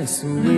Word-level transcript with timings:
traiçoeiros. 0.00 0.50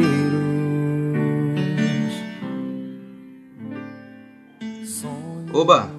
Oba! 5.53 5.91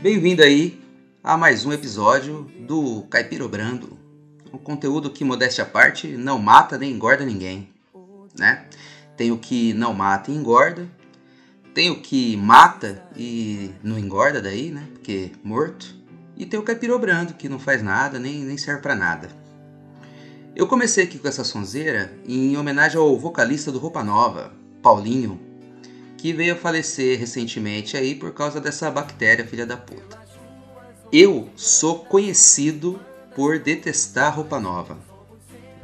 Bem-vindo 0.00 0.42
aí 0.42 0.80
a 1.22 1.36
mais 1.36 1.66
um 1.66 1.72
episódio 1.72 2.50
do 2.60 3.02
Caipiro 3.10 3.48
Brando. 3.48 3.98
Um 4.50 4.56
conteúdo 4.56 5.10
que, 5.10 5.24
modéstia 5.24 5.64
à 5.64 5.66
parte, 5.66 6.08
não 6.08 6.38
mata 6.38 6.78
nem 6.78 6.92
engorda 6.92 7.24
ninguém, 7.24 7.68
né? 8.38 8.64
Tem 9.14 9.30
o 9.30 9.38
que 9.38 9.74
não 9.74 9.92
mata 9.92 10.30
e 10.30 10.34
engorda, 10.34 10.88
tem 11.74 11.90
o 11.90 12.00
que 12.00 12.34
mata 12.38 13.06
e 13.14 13.70
não 13.82 13.98
engorda 13.98 14.40
daí, 14.40 14.70
né? 14.70 14.88
Porque 14.94 15.32
morto. 15.44 15.94
E 16.34 16.46
tem 16.46 16.58
o 16.58 16.62
Caipiro 16.62 16.98
Brando, 16.98 17.34
que 17.34 17.48
não 17.48 17.58
faz 17.58 17.82
nada, 17.82 18.18
nem, 18.18 18.42
nem 18.42 18.56
serve 18.56 18.80
para 18.80 18.94
nada. 18.94 19.41
Eu 20.54 20.66
comecei 20.66 21.04
aqui 21.04 21.18
com 21.18 21.26
essa 21.26 21.44
sonzeira 21.44 22.12
em 22.28 22.58
homenagem 22.58 22.98
ao 22.98 23.18
vocalista 23.18 23.72
do 23.72 23.78
Roupa 23.78 24.04
Nova, 24.04 24.52
Paulinho, 24.82 25.40
que 26.18 26.30
veio 26.30 26.52
a 26.52 26.56
falecer 26.56 27.18
recentemente 27.18 27.96
aí 27.96 28.14
por 28.14 28.34
causa 28.34 28.60
dessa 28.60 28.90
bactéria 28.90 29.46
filha 29.46 29.64
da 29.64 29.78
puta. 29.78 30.20
Eu 31.10 31.48
sou 31.56 32.00
conhecido 32.00 33.00
por 33.34 33.58
detestar 33.58 34.36
roupa 34.36 34.60
nova. 34.60 34.98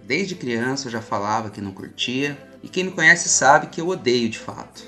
Desde 0.05 0.34
criança 0.34 0.88
eu 0.88 0.92
já 0.92 1.00
falava 1.00 1.48
que 1.48 1.62
não 1.62 1.72
curtia, 1.72 2.36
e 2.62 2.69
quem 2.69 2.84
me 2.84 2.91
conhece 2.91 3.28
sabe 3.28 3.69
que 3.69 3.80
eu 3.80 3.88
odeio 3.88 4.28
de 4.28 4.38
fato. 4.38 4.84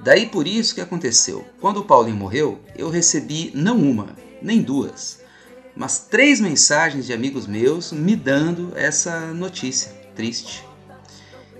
Daí 0.00 0.26
por 0.26 0.46
isso 0.46 0.74
que 0.74 0.80
aconteceu. 0.80 1.44
Quando 1.58 1.78
o 1.78 1.84
Paulinho 1.84 2.16
morreu, 2.16 2.60
eu 2.76 2.90
recebi 2.90 3.50
não 3.54 3.78
uma, 3.78 4.14
nem 4.42 4.60
duas, 4.60 5.20
mas 5.80 5.98
três 5.98 6.40
mensagens 6.40 7.06
de 7.06 7.12
amigos 7.14 7.46
meus 7.46 7.90
me 7.90 8.14
dando 8.14 8.70
essa 8.76 9.32
notícia 9.32 9.90
triste. 10.14 10.62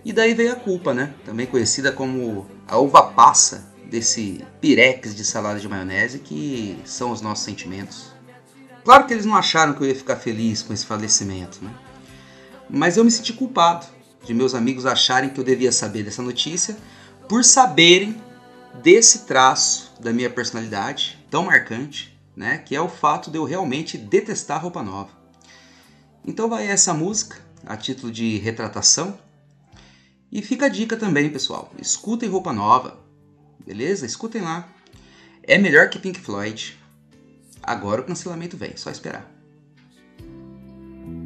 E 0.04 0.12
daí 0.12 0.34
veio 0.34 0.52
a 0.52 0.56
culpa, 0.56 0.92
né? 0.92 1.14
Também 1.24 1.46
conhecida 1.46 1.90
como 1.90 2.46
a 2.68 2.76
uva 2.76 3.02
passa 3.14 3.72
desse 3.86 4.44
pirex 4.60 5.14
de 5.14 5.24
salada 5.24 5.58
de 5.58 5.66
maionese 5.66 6.18
que 6.18 6.78
são 6.84 7.12
os 7.12 7.22
nossos 7.22 7.46
sentimentos. 7.46 8.12
Claro 8.84 9.06
que 9.06 9.14
eles 9.14 9.24
não 9.24 9.34
acharam 9.34 9.72
que 9.72 9.82
eu 9.84 9.88
ia 9.88 9.94
ficar 9.94 10.16
feliz 10.16 10.60
com 10.60 10.74
esse 10.74 10.84
falecimento, 10.84 11.64
né? 11.64 11.70
Mas 12.68 12.98
eu 12.98 13.04
me 13.04 13.10
senti 13.10 13.32
culpado 13.32 13.86
de 14.22 14.34
meus 14.34 14.54
amigos 14.54 14.84
acharem 14.84 15.30
que 15.30 15.40
eu 15.40 15.44
devia 15.44 15.72
saber 15.72 16.02
dessa 16.02 16.20
notícia 16.20 16.76
por 17.26 17.42
saberem 17.42 18.22
desse 18.82 19.20
traço 19.20 19.94
da 19.98 20.12
minha 20.12 20.28
personalidade 20.28 21.18
tão 21.30 21.44
marcante, 21.44 22.19
né? 22.36 22.58
Que 22.58 22.74
é 22.74 22.80
o 22.80 22.88
fato 22.88 23.30
de 23.30 23.38
eu 23.38 23.44
realmente 23.44 23.98
detestar 23.98 24.62
roupa 24.62 24.82
nova. 24.82 25.10
Então 26.26 26.48
vai 26.48 26.66
essa 26.66 26.92
música, 26.92 27.36
a 27.66 27.76
título 27.76 28.12
de 28.12 28.38
retratação, 28.38 29.18
e 30.30 30.42
fica 30.42 30.66
a 30.66 30.68
dica 30.68 30.96
também, 30.96 31.28
pessoal. 31.30 31.72
Escutem 31.80 32.28
roupa 32.28 32.52
nova. 32.52 32.98
Beleza? 33.66 34.06
Escutem 34.06 34.42
lá. 34.42 34.68
É 35.42 35.58
melhor 35.58 35.90
que 35.90 35.98
Pink 35.98 36.20
Floyd. 36.20 36.78
Agora 37.62 38.00
o 38.00 38.04
cancelamento 38.04 38.56
vem, 38.56 38.76
só 38.76 38.90
esperar. 38.90 39.28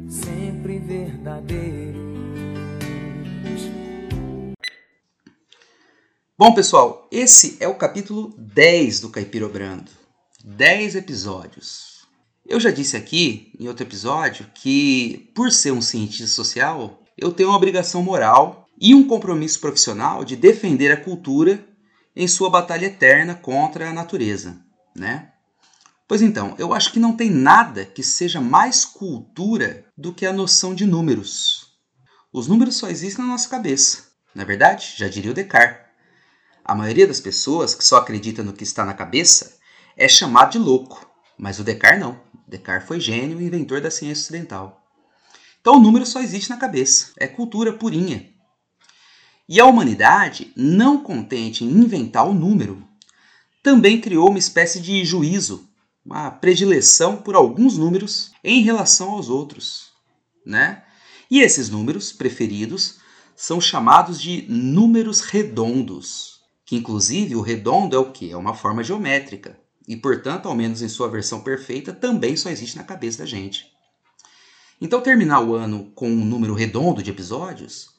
Sempre 0.09 0.79
verdadeiros. 0.79 2.05
Bom, 6.37 6.53
pessoal, 6.53 7.07
esse 7.11 7.57
é 7.59 7.67
o 7.67 7.75
capítulo 7.75 8.33
10 8.37 8.99
do 9.01 9.09
Caipiro 9.09 9.47
Brando. 9.47 9.89
10 10.47 10.93
episódios. 10.93 12.05
Eu 12.45 12.59
já 12.59 12.69
disse 12.69 12.95
aqui 12.95 13.51
em 13.59 13.67
outro 13.67 13.83
episódio 13.83 14.45
que, 14.53 15.31
por 15.33 15.51
ser 15.51 15.71
um 15.71 15.81
cientista 15.81 16.27
social, 16.27 17.01
eu 17.17 17.31
tenho 17.31 17.49
uma 17.49 17.57
obrigação 17.57 18.03
moral 18.03 18.67
e 18.79 18.93
um 18.93 19.07
compromisso 19.07 19.59
profissional 19.59 20.23
de 20.23 20.35
defender 20.35 20.91
a 20.91 21.01
cultura 21.01 21.67
em 22.15 22.27
sua 22.27 22.47
batalha 22.47 22.85
eterna 22.85 23.33
contra 23.33 23.89
a 23.89 23.93
natureza, 23.93 24.63
né? 24.95 25.31
Pois 26.07 26.21
então, 26.21 26.53
eu 26.59 26.75
acho 26.75 26.93
que 26.93 26.99
não 26.99 27.17
tem 27.17 27.31
nada 27.31 27.83
que 27.83 28.03
seja 28.03 28.39
mais 28.39 28.85
cultura 28.85 29.83
do 29.97 30.13
que 30.13 30.27
a 30.27 30.33
noção 30.33 30.75
de 30.75 30.85
números. 30.85 31.71
Os 32.31 32.47
números 32.47 32.75
só 32.75 32.87
existem 32.87 33.25
na 33.25 33.31
nossa 33.31 33.49
cabeça, 33.49 34.09
não 34.35 34.43
é 34.43 34.45
verdade? 34.45 34.93
Já 34.95 35.07
diria 35.07 35.31
o 35.31 35.33
Descartes. 35.33 35.83
A 36.63 36.75
maioria 36.75 37.07
das 37.07 37.19
pessoas 37.19 37.73
que 37.73 37.83
só 37.83 37.97
acredita 37.97 38.43
no 38.43 38.53
que 38.53 38.63
está 38.63 38.85
na 38.85 38.93
cabeça 38.93 39.54
é 39.97 40.07
chamado 40.07 40.51
de 40.51 40.59
louco, 40.59 41.09
mas 41.37 41.59
o 41.59 41.63
Descartes 41.63 42.01
não. 42.01 42.19
Descartes 42.47 42.87
foi 42.87 42.99
gênio 42.99 43.41
e 43.41 43.45
inventor 43.45 43.81
da 43.81 43.89
ciência 43.89 44.23
ocidental. 44.23 44.83
Então 45.61 45.77
o 45.77 45.79
número 45.79 46.05
só 46.05 46.21
existe 46.21 46.49
na 46.49 46.57
cabeça, 46.57 47.11
é 47.17 47.27
cultura 47.27 47.73
purinha. 47.73 48.29
E 49.47 49.59
a 49.59 49.65
humanidade, 49.65 50.51
não 50.55 51.01
contente 51.01 51.63
em 51.63 51.69
inventar 51.69 52.27
o 52.27 52.33
número, 52.33 52.87
também 53.63 54.01
criou 54.01 54.29
uma 54.29 54.39
espécie 54.39 54.79
de 54.79 55.03
juízo, 55.03 55.69
uma 56.05 56.29
predileção 56.29 57.17
por 57.17 57.35
alguns 57.35 57.77
números 57.77 58.31
em 58.43 58.61
relação 58.61 59.11
aos 59.11 59.29
outros, 59.29 59.91
né? 60.45 60.83
E 61.29 61.39
esses 61.39 61.69
números 61.69 62.11
preferidos 62.11 62.97
são 63.35 63.59
chamados 63.59 64.21
de 64.21 64.45
números 64.47 65.21
redondos, 65.21 66.41
que 66.65 66.75
inclusive 66.75 67.35
o 67.35 67.41
redondo 67.41 67.95
é 67.95 67.99
o 67.99 68.11
que? 68.11 68.31
É 68.31 68.37
uma 68.37 68.53
forma 68.53 68.83
geométrica, 68.83 69.59
e 69.87 69.95
portanto, 69.95 70.47
ao 70.47 70.55
menos 70.55 70.81
em 70.81 70.89
sua 70.89 71.07
versão 71.07 71.41
perfeita, 71.41 71.93
também 71.93 72.35
só 72.35 72.49
existe 72.49 72.77
na 72.77 72.83
cabeça 72.83 73.19
da 73.19 73.25
gente. 73.25 73.65
Então 74.81 75.01
terminar 75.01 75.41
o 75.41 75.55
ano 75.55 75.91
com 75.95 76.09
um 76.09 76.25
número 76.25 76.53
redondo 76.53 77.01
de 77.01 77.11
episódios 77.11 77.95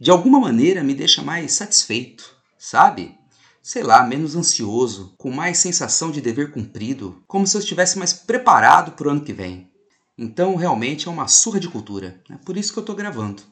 de 0.00 0.10
alguma 0.10 0.40
maneira 0.40 0.82
me 0.82 0.94
deixa 0.94 1.22
mais 1.22 1.52
satisfeito, 1.52 2.36
sabe? 2.58 3.16
Sei 3.62 3.82
lá, 3.82 4.04
menos 4.04 4.36
ansioso, 4.36 5.14
com 5.16 5.30
mais 5.30 5.58
sensação 5.58 6.10
de 6.10 6.20
dever 6.20 6.50
cumprido, 6.50 7.22
como 7.26 7.46
se 7.46 7.56
eu 7.56 7.60
estivesse 7.60 7.98
mais 7.98 8.12
preparado 8.12 8.92
para 8.92 9.08
o 9.08 9.10
ano 9.10 9.22
que 9.22 9.32
vem. 9.32 9.70
Então, 10.18 10.56
realmente 10.56 11.08
é 11.08 11.10
uma 11.10 11.28
surra 11.28 11.58
de 11.58 11.68
cultura. 11.68 12.20
É 12.30 12.36
por 12.36 12.56
isso 12.56 12.72
que 12.72 12.78
eu 12.78 12.82
estou 12.82 12.94
gravando. 12.94 13.42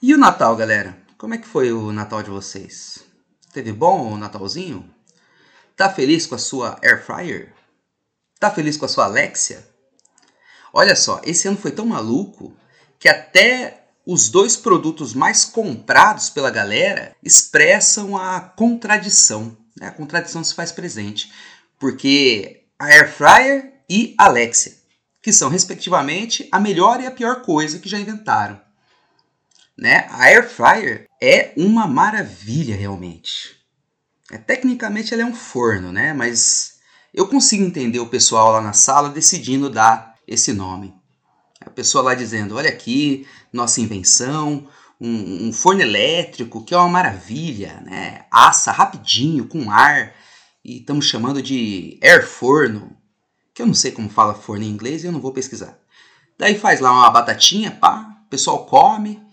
E 0.00 0.14
o 0.14 0.18
Natal, 0.18 0.54
galera? 0.54 0.96
Como 1.20 1.34
é 1.34 1.38
que 1.38 1.46
foi 1.46 1.70
o 1.70 1.92
Natal 1.92 2.22
de 2.22 2.30
vocês? 2.30 3.00
Teve 3.52 3.74
bom 3.74 4.14
o 4.14 4.16
Natalzinho? 4.16 4.88
Tá 5.76 5.90
feliz 5.92 6.24
com 6.24 6.34
a 6.34 6.38
sua 6.38 6.78
Air 6.82 7.04
Fryer? 7.04 7.52
Tá 8.38 8.50
feliz 8.50 8.78
com 8.78 8.86
a 8.86 8.88
sua 8.88 9.04
Alexia? 9.04 9.62
Olha 10.72 10.96
só, 10.96 11.20
esse 11.22 11.46
ano 11.46 11.58
foi 11.58 11.72
tão 11.72 11.84
maluco 11.84 12.56
que 12.98 13.06
até 13.06 13.84
os 14.06 14.30
dois 14.30 14.56
produtos 14.56 15.12
mais 15.12 15.44
comprados 15.44 16.30
pela 16.30 16.50
galera 16.50 17.14
expressam 17.22 18.16
a 18.16 18.40
contradição. 18.40 19.54
Né? 19.78 19.88
A 19.88 19.92
contradição 19.92 20.42
se 20.42 20.54
faz 20.54 20.72
presente. 20.72 21.30
Porque 21.78 22.64
a 22.78 22.86
Air 22.86 23.12
Fryer 23.12 23.74
e 23.90 24.14
a 24.16 24.24
Alexia, 24.24 24.72
que 25.20 25.34
são 25.34 25.50
respectivamente 25.50 26.48
a 26.50 26.58
melhor 26.58 26.98
e 26.98 27.06
a 27.06 27.10
pior 27.10 27.42
coisa 27.42 27.78
que 27.78 27.90
já 27.90 27.98
inventaram. 27.98 28.58
Né? 29.80 30.06
A 30.10 30.24
Air 30.24 30.46
Fryer 30.46 31.08
é 31.22 31.54
uma 31.56 31.86
maravilha 31.86 32.76
realmente. 32.76 33.56
É, 34.30 34.36
tecnicamente 34.36 35.14
ela 35.14 35.22
é 35.22 35.24
um 35.26 35.34
forno, 35.34 35.90
né? 35.90 36.12
mas 36.12 36.74
eu 37.14 37.26
consigo 37.26 37.64
entender 37.64 37.98
o 37.98 38.06
pessoal 38.06 38.52
lá 38.52 38.60
na 38.60 38.74
sala 38.74 39.08
decidindo 39.08 39.70
dar 39.70 40.16
esse 40.28 40.52
nome. 40.52 40.94
A 41.64 41.70
pessoa 41.70 42.04
lá 42.04 42.14
dizendo: 42.14 42.56
olha 42.56 42.68
aqui, 42.68 43.26
nossa 43.50 43.80
invenção, 43.80 44.68
um, 45.00 45.48
um, 45.48 45.52
forno 45.52 45.80
elétrico 45.80 46.62
que 46.62 46.74
é 46.74 46.76
uma 46.76 46.88
maravilha, 46.88 47.80
né? 47.80 48.26
Assa 48.30 48.70
rapidinho, 48.70 49.46
com 49.46 49.70
ar, 49.70 50.14
e 50.62 50.78
estamos 50.78 51.06
chamando 51.06 51.42
de 51.42 51.98
air 52.02 52.26
forno, 52.26 52.94
que 53.54 53.62
eu 53.62 53.66
não 53.66 53.74
sei 53.74 53.92
como 53.92 54.10
fala 54.10 54.34
forno 54.34 54.62
em 54.62 54.68
inglês 54.68 55.02
e 55.02 55.06
eu 55.06 55.12
não 55.12 55.20
vou 55.20 55.32
pesquisar. 55.32 55.78
Daí 56.38 56.58
faz 56.58 56.80
lá 56.80 56.92
uma 56.92 57.10
batatinha, 57.10 57.70
pá, 57.70 58.14
o 58.26 58.28
pessoal 58.28 58.66
come 58.66 59.29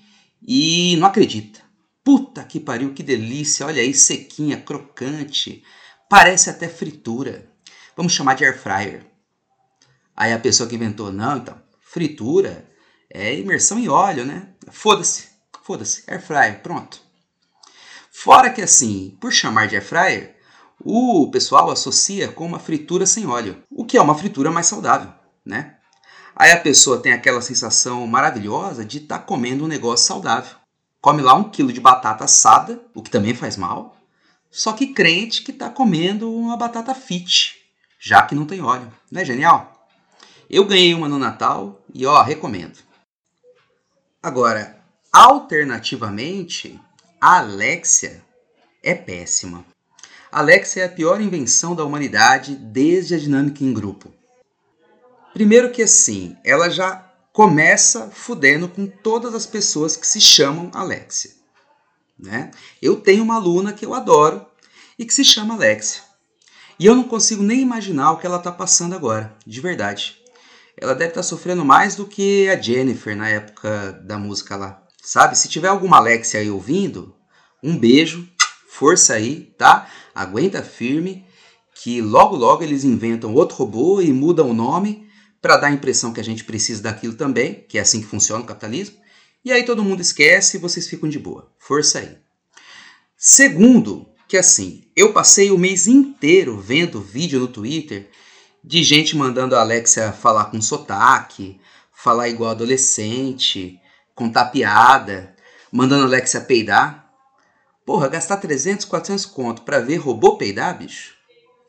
e 0.47 0.95
não 0.97 1.07
acredita. 1.07 1.59
Puta 2.03 2.41
que 2.45 2.59
pariu, 2.59 2.93
que 2.93 3.03
delícia, 3.03 3.65
olha 3.65 3.81
aí, 3.81 3.93
sequinha, 3.93 4.61
crocante, 4.61 5.61
parece 6.09 6.49
até 6.49 6.69
fritura. 6.69 7.51
Vamos 7.97 8.13
chamar 8.13 8.35
de 8.35 8.45
air 8.45 8.57
fryer. 8.57 9.05
Aí 10.15 10.31
a 10.31 10.39
pessoa 10.39 10.69
que 10.69 10.75
inventou, 10.75 11.11
não, 11.11 11.37
então, 11.37 11.61
fritura 11.81 12.65
é 13.13 13.37
imersão 13.37 13.77
em 13.77 13.89
óleo, 13.89 14.25
né? 14.25 14.53
Foda-se, 14.71 15.27
foda-se, 15.63 16.03
air 16.07 16.25
fryer, 16.25 16.61
pronto. 16.61 17.01
Fora 18.09 18.49
que 18.49 18.61
assim, 18.61 19.17
por 19.19 19.33
chamar 19.33 19.67
de 19.67 19.75
air 19.75 19.85
fryer, 19.85 20.37
o 20.79 21.29
pessoal 21.29 21.69
associa 21.69 22.29
com 22.29 22.45
uma 22.45 22.59
fritura 22.59 23.05
sem 23.05 23.25
óleo, 23.25 23.61
o 23.69 23.85
que 23.85 23.97
é 23.97 24.01
uma 24.01 24.17
fritura 24.17 24.49
mais 24.49 24.67
saudável, 24.67 25.11
né? 25.45 25.76
Aí 26.39 26.51
a 26.51 26.59
pessoa 26.59 27.01
tem 27.01 27.13
aquela 27.13 27.41
sensação 27.41 28.05
maravilhosa 28.05 28.85
de 28.85 28.99
estar 28.99 29.17
tá 29.17 29.23
comendo 29.25 29.65
um 29.65 29.67
negócio 29.67 30.05
saudável. 30.05 30.55
Come 31.01 31.23
lá 31.23 31.33
um 31.33 31.49
quilo 31.49 31.73
de 31.73 31.81
batata 31.81 32.25
assada, 32.25 32.79
o 32.93 33.01
que 33.01 33.09
também 33.09 33.33
faz 33.33 33.57
mal, 33.57 33.97
só 34.51 34.71
que 34.73 34.93
crente 34.93 35.41
que 35.41 35.49
está 35.49 35.67
comendo 35.67 36.31
uma 36.31 36.55
batata 36.55 36.93
fit, 36.93 37.55
já 37.99 38.21
que 38.21 38.35
não 38.35 38.45
tem 38.45 38.61
óleo. 38.61 38.93
Não 39.11 39.19
é 39.19 39.25
genial? 39.25 39.89
Eu 40.47 40.63
ganhei 40.63 40.93
uma 40.93 41.09
no 41.09 41.17
Natal 41.17 41.83
e 41.91 42.05
ó, 42.05 42.21
recomendo. 42.21 42.77
Agora, 44.21 44.79
alternativamente, 45.11 46.79
a 47.19 47.39
Alexia 47.39 48.21
é 48.83 48.93
péssima. 48.93 49.65
A 50.31 50.39
Alexia 50.39 50.83
é 50.83 50.85
a 50.85 50.89
pior 50.89 51.19
invenção 51.19 51.73
da 51.75 51.83
humanidade 51.83 52.55
desde 52.55 53.15
a 53.15 53.19
dinâmica 53.19 53.63
em 53.63 53.73
grupo. 53.73 54.13
Primeiro 55.37 55.71
que 55.71 55.83
assim, 55.83 56.35
ela 56.43 56.67
já 56.67 56.95
começa 57.31 58.09
fudendo 58.11 58.67
com 58.67 58.87
todas 58.87 59.35
as 59.35 59.45
pessoas 59.45 59.95
que 59.95 60.07
se 60.07 60.19
chamam 60.19 60.71
Alexia. 60.73 61.29
Né? 62.17 62.49
Eu 62.81 62.95
tenho 62.99 63.21
uma 63.21 63.35
aluna 63.35 63.71
que 63.71 63.85
eu 63.85 63.93
adoro 63.93 64.43
e 64.97 65.05
que 65.05 65.13
se 65.13 65.23
chama 65.23 65.53
Alexia. 65.53 66.01
E 66.79 66.87
eu 66.87 66.95
não 66.95 67.03
consigo 67.03 67.43
nem 67.43 67.61
imaginar 67.61 68.13
o 68.13 68.17
que 68.17 68.25
ela 68.25 68.37
está 68.37 68.51
passando 68.51 68.95
agora, 68.95 69.31
de 69.45 69.61
verdade. 69.61 70.17
Ela 70.75 70.95
deve 70.95 71.11
estar 71.11 71.21
tá 71.21 71.27
sofrendo 71.27 71.63
mais 71.63 71.95
do 71.95 72.07
que 72.07 72.49
a 72.49 72.59
Jennifer 72.59 73.15
na 73.15 73.29
época 73.29 73.91
da 74.07 74.17
música 74.17 74.55
lá. 74.55 74.81
Sabe? 75.03 75.37
Se 75.37 75.47
tiver 75.47 75.67
alguma 75.67 75.97
Alexia 75.97 76.39
aí 76.39 76.49
ouvindo, 76.49 77.15
um 77.61 77.77
beijo, 77.77 78.27
força 78.67 79.13
aí, 79.13 79.53
tá? 79.55 79.87
Aguenta 80.15 80.63
firme, 80.63 81.23
que 81.75 82.01
logo 82.01 82.35
logo 82.35 82.63
eles 82.63 82.83
inventam 82.83 83.35
outro 83.35 83.55
robô 83.55 84.01
e 84.01 84.11
mudam 84.11 84.49
o 84.49 84.53
nome 84.55 85.05
para 85.47 85.55
dar 85.55 85.67
a 85.67 85.71
impressão 85.71 86.11
que 86.11 86.19
a 86.19 86.23
gente 86.23 86.43
precisa 86.43 86.83
daquilo 86.83 87.13
também, 87.13 87.65
que 87.69 87.77
é 87.77 87.81
assim 87.81 88.01
que 88.01 88.07
funciona 88.07 88.43
o 88.43 88.45
capitalismo. 88.45 88.97
E 89.45 89.49
aí 89.49 89.63
todo 89.63 89.81
mundo 89.81 90.01
esquece 90.01 90.57
e 90.57 90.59
vocês 90.59 90.89
ficam 90.89 91.07
de 91.07 91.17
boa. 91.17 91.49
Força 91.57 91.99
aí. 91.99 92.17
Segundo, 93.15 94.09
que 94.27 94.35
assim, 94.35 94.83
eu 94.93 95.13
passei 95.13 95.49
o 95.49 95.57
mês 95.57 95.87
inteiro 95.87 96.59
vendo 96.59 96.99
vídeo 96.99 97.39
no 97.39 97.47
Twitter 97.47 98.09
de 98.61 98.83
gente 98.83 99.15
mandando 99.15 99.55
a 99.55 99.61
Alexia 99.61 100.11
falar 100.11 100.51
com 100.51 100.61
sotaque, 100.61 101.61
falar 101.93 102.27
igual 102.27 102.51
adolescente, 102.51 103.79
contar 104.13 104.47
piada, 104.47 105.33
mandando 105.71 106.03
a 106.03 106.07
Alexia 106.07 106.41
peidar. 106.41 107.09
Porra, 107.85 108.09
gastar 108.09 108.35
300, 108.35 108.83
400 108.83 109.25
conto 109.25 109.61
pra 109.61 109.79
ver 109.79 109.95
robô 109.95 110.35
peidar, 110.35 110.77
bicho? 110.77 111.13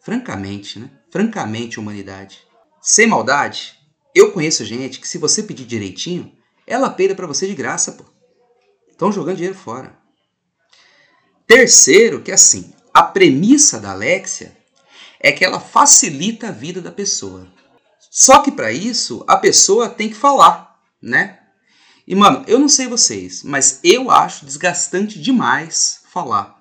Francamente, 0.02 0.80
né? 0.80 0.90
Francamente, 1.12 1.78
humanidade. 1.78 2.47
Sem 2.80 3.06
maldade, 3.06 3.78
eu 4.14 4.32
conheço 4.32 4.64
gente 4.64 5.00
que 5.00 5.08
se 5.08 5.18
você 5.18 5.42
pedir 5.42 5.64
direitinho, 5.64 6.32
ela 6.66 6.90
peida 6.90 7.14
para 7.14 7.26
você 7.26 7.46
de 7.46 7.54
graça, 7.54 7.92
pô. 7.92 8.04
Estão 8.90 9.12
jogando 9.12 9.36
dinheiro 9.36 9.56
fora. 9.56 9.96
Terceiro, 11.46 12.20
que 12.20 12.30
é 12.30 12.34
assim, 12.34 12.72
a 12.92 13.02
premissa 13.02 13.80
da 13.80 13.92
Alexia 13.92 14.56
é 15.20 15.32
que 15.32 15.44
ela 15.44 15.60
facilita 15.60 16.48
a 16.48 16.52
vida 16.52 16.80
da 16.80 16.92
pessoa. 16.92 17.46
Só 18.10 18.42
que 18.42 18.50
para 18.50 18.72
isso, 18.72 19.24
a 19.26 19.36
pessoa 19.36 19.88
tem 19.88 20.08
que 20.08 20.14
falar, 20.14 20.78
né? 21.00 21.38
E 22.06 22.14
mano, 22.14 22.44
eu 22.48 22.58
não 22.58 22.68
sei 22.68 22.86
vocês, 22.86 23.42
mas 23.42 23.80
eu 23.84 24.10
acho 24.10 24.46
desgastante 24.46 25.20
demais 25.20 26.00
falar. 26.10 26.58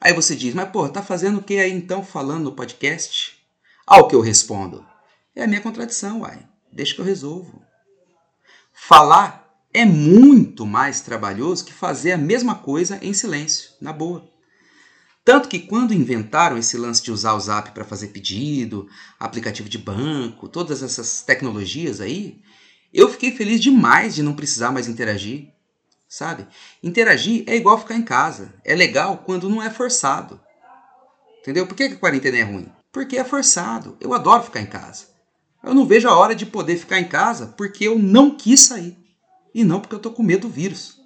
Aí 0.00 0.12
você 0.12 0.34
diz, 0.34 0.54
mas 0.54 0.70
pô, 0.70 0.88
tá 0.88 1.02
fazendo 1.02 1.38
o 1.38 1.42
que 1.42 1.58
aí 1.58 1.70
então 1.70 2.04
falando 2.04 2.44
no 2.44 2.56
podcast? 2.56 3.38
Ao 3.86 4.08
que 4.08 4.14
eu 4.14 4.20
respondo, 4.20 4.84
é 5.34 5.44
a 5.44 5.46
minha 5.46 5.60
contradição, 5.60 6.20
uai. 6.20 6.46
Deixa 6.72 6.94
que 6.94 7.00
eu 7.00 7.04
resolvo. 7.04 7.62
Falar 8.72 9.42
é 9.72 9.84
muito 9.84 10.66
mais 10.66 11.00
trabalhoso 11.00 11.64
que 11.64 11.72
fazer 11.72 12.12
a 12.12 12.18
mesma 12.18 12.54
coisa 12.54 12.98
em 13.02 13.14
silêncio, 13.14 13.70
na 13.80 13.92
boa. 13.92 14.30
Tanto 15.24 15.48
que 15.48 15.60
quando 15.60 15.94
inventaram 15.94 16.58
esse 16.58 16.76
lance 16.76 17.02
de 17.02 17.12
usar 17.12 17.34
o 17.34 17.40
Zap 17.40 17.70
para 17.70 17.84
fazer 17.84 18.08
pedido, 18.08 18.88
aplicativo 19.18 19.68
de 19.68 19.78
banco, 19.78 20.48
todas 20.48 20.82
essas 20.82 21.22
tecnologias 21.22 22.00
aí, 22.00 22.42
eu 22.92 23.08
fiquei 23.08 23.30
feliz 23.32 23.60
demais 23.60 24.14
de 24.14 24.22
não 24.22 24.34
precisar 24.34 24.72
mais 24.72 24.88
interagir. 24.88 25.48
Sabe? 26.08 26.46
Interagir 26.82 27.44
é 27.46 27.56
igual 27.56 27.78
ficar 27.78 27.94
em 27.94 28.02
casa. 28.02 28.52
É 28.64 28.74
legal 28.74 29.18
quando 29.24 29.48
não 29.48 29.62
é 29.62 29.70
forçado. 29.70 30.38
Entendeu? 31.40 31.66
Por 31.66 31.74
que 31.74 31.84
a 31.84 31.96
quarentena 31.96 32.36
é 32.36 32.42
ruim? 32.42 32.70
Porque 32.92 33.16
é 33.16 33.24
forçado. 33.24 33.96
Eu 33.98 34.12
adoro 34.12 34.42
ficar 34.42 34.60
em 34.60 34.66
casa. 34.66 35.06
Eu 35.62 35.74
não 35.74 35.86
vejo 35.86 36.08
a 36.08 36.16
hora 36.16 36.34
de 36.34 36.44
poder 36.44 36.76
ficar 36.76 36.98
em 36.98 37.08
casa 37.08 37.54
porque 37.56 37.84
eu 37.84 37.98
não 37.98 38.36
quis 38.36 38.60
sair 38.60 38.96
e 39.54 39.62
não 39.64 39.80
porque 39.80 39.94
eu 39.94 39.98
estou 39.98 40.12
com 40.12 40.22
medo 40.22 40.48
do 40.48 40.52
vírus. 40.52 41.00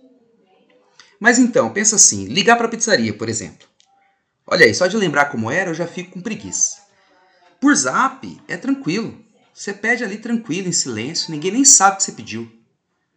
Mas 1.20 1.38
então, 1.38 1.73
pensa 1.73 1.97
assim, 1.97 2.26
ligar 2.26 2.56
para 2.56 2.67
a 2.67 2.70
pizzaria, 2.70 3.12
por 3.12 3.29
exemplo. 3.29 3.67
Olha 4.47 4.64
aí, 4.64 4.75
só 4.75 4.87
de 4.87 4.97
lembrar 4.97 5.26
como 5.26 5.50
era, 5.50 5.70
eu 5.70 5.75
já 5.75 5.87
fico 5.87 6.12
com 6.12 6.20
preguiça. 6.20 6.79
Por 7.61 7.75
zap, 7.75 8.41
é 8.47 8.56
tranquilo. 8.56 9.19
Você 9.53 9.73
pede 9.73 10.05
ali 10.05 10.19
tranquilo, 10.19 10.69
em 10.69 10.73
silêncio, 10.73 11.31
ninguém 11.31 11.50
nem 11.50 11.64
sabe 11.64 11.94
o 11.94 11.97
que 11.97 12.05
você 12.05 12.12
pediu. 12.12 12.50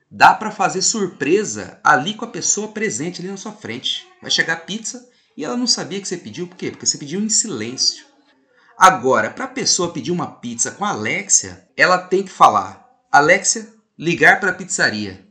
Dá 0.09 0.33
para 0.33 0.50
fazer 0.50 0.81
surpresa 0.81 1.80
ali 1.83 2.15
com 2.15 2.25
a 2.25 2.30
pessoa 2.30 2.69
presente 2.69 3.21
ali 3.21 3.30
na 3.30 3.38
sua 3.38 3.51
frente. 3.51 4.07
Vai 4.21 4.31
chegar 4.31 4.53
a 4.53 4.57
pizza 4.57 5.07
e 5.38 5.45
ela 5.45 5.56
não 5.56 5.68
sabia 5.68 6.01
que 6.01 6.07
você 6.07 6.18
pediu, 6.18 6.47
por 6.47 6.56
quê? 6.56 6.71
Porque 6.71 6.85
você 6.85 6.97
pediu 6.97 7.19
em 7.19 7.30
silêncio. 7.30 8.06
Agora, 8.80 9.30
para 9.30 9.44
a 9.44 9.50
pessoa 9.50 9.92
pedir 9.92 10.10
uma 10.10 10.26
pizza 10.26 10.72
com 10.72 10.86
a 10.86 10.92
Alexia, 10.92 11.68
ela 11.76 11.98
tem 11.98 12.24
que 12.24 12.31
falar: 12.31 12.90
Alexia, 13.12 13.68
ligar 13.98 14.40
para 14.40 14.52
a 14.52 14.54
pizzaria. 14.54 15.28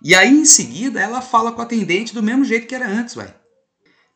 E 0.00 0.14
aí 0.14 0.30
em 0.30 0.44
seguida 0.44 1.00
ela 1.00 1.20
fala 1.20 1.50
com 1.50 1.58
o 1.58 1.62
atendente 1.62 2.14
do 2.14 2.22
mesmo 2.22 2.44
jeito 2.44 2.68
que 2.68 2.74
era 2.76 2.86
antes, 2.86 3.16
vai. 3.16 3.34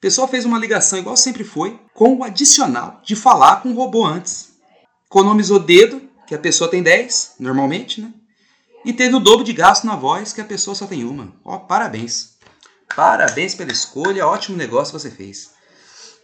Pessoa 0.00 0.28
fez 0.28 0.44
uma 0.44 0.60
ligação 0.60 0.96
igual 0.96 1.16
sempre 1.16 1.42
foi, 1.42 1.76
com 1.92 2.14
o 2.14 2.22
adicional 2.22 3.00
de 3.04 3.16
falar 3.16 3.62
com 3.62 3.70
o 3.70 3.74
robô 3.74 4.06
antes. 4.06 4.52
Economizou 5.06 5.58
dedo, 5.58 6.00
que 6.28 6.34
a 6.34 6.38
pessoa 6.38 6.70
tem 6.70 6.84
10, 6.84 7.34
normalmente, 7.40 8.00
né? 8.00 8.12
E 8.84 8.92
teve 8.92 9.16
o 9.16 9.20
dobro 9.20 9.44
de 9.44 9.52
gasto 9.52 9.84
na 9.84 9.96
voz, 9.96 10.32
que 10.32 10.40
a 10.40 10.44
pessoa 10.44 10.76
só 10.76 10.86
tem 10.86 11.04
uma. 11.04 11.32
Ó, 11.44 11.58
parabéns. 11.58 12.36
Parabéns 12.94 13.56
pela 13.56 13.72
escolha, 13.72 14.26
ótimo 14.26 14.56
negócio 14.56 14.96
você 14.96 15.10
fez. 15.10 15.50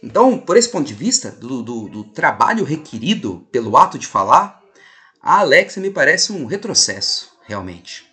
Então, 0.01 0.39
por 0.39 0.55
esse 0.55 0.69
ponto 0.69 0.87
de 0.87 0.93
vista, 0.93 1.29
do, 1.29 1.61
do, 1.61 1.89
do 1.89 2.03
trabalho 2.03 2.63
requerido 2.63 3.45
pelo 3.51 3.75
ato 3.75 3.99
de 3.99 4.07
falar, 4.07 4.63
a 5.21 5.39
Alexa 5.39 5.81
me 5.81 5.89
parece 5.89 6.31
um 6.31 6.45
retrocesso 6.45 7.33
realmente. 7.45 8.07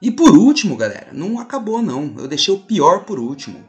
E 0.00 0.10
por 0.10 0.36
último, 0.36 0.76
galera, 0.76 1.08
não 1.12 1.38
acabou 1.38 1.80
não. 1.80 2.14
Eu 2.18 2.28
deixei 2.28 2.52
o 2.52 2.60
pior 2.60 3.04
por 3.04 3.18
último. 3.18 3.66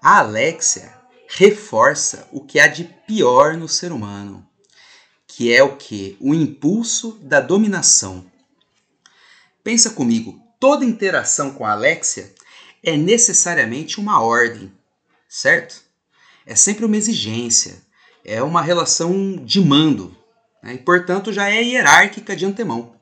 A 0.00 0.20
Alexia 0.20 0.94
reforça 1.28 2.28
o 2.32 2.44
que 2.44 2.58
há 2.58 2.66
de 2.66 2.84
pior 2.84 3.56
no 3.56 3.68
ser 3.68 3.92
humano, 3.92 4.46
que 5.26 5.52
é 5.52 5.62
o 5.62 5.76
que? 5.76 6.16
O 6.20 6.34
impulso 6.34 7.18
da 7.22 7.40
dominação. 7.40 8.24
Pensa 9.64 9.90
comigo, 9.90 10.40
toda 10.60 10.84
interação 10.84 11.52
com 11.52 11.64
a 11.64 11.72
Alexia 11.72 12.32
é 12.82 12.96
necessariamente 12.96 13.98
uma 13.98 14.20
ordem, 14.20 14.72
certo? 15.28 15.82
É 16.46 16.54
sempre 16.54 16.84
uma 16.84 16.96
exigência, 16.96 17.82
é 18.24 18.42
uma 18.42 18.62
relação 18.62 19.36
de 19.36 19.60
mando, 19.60 20.16
né? 20.62 20.74
e 20.74 20.78
portanto 20.78 21.32
já 21.32 21.48
é 21.48 21.62
hierárquica 21.62 22.34
de 22.34 22.44
antemão. 22.44 22.94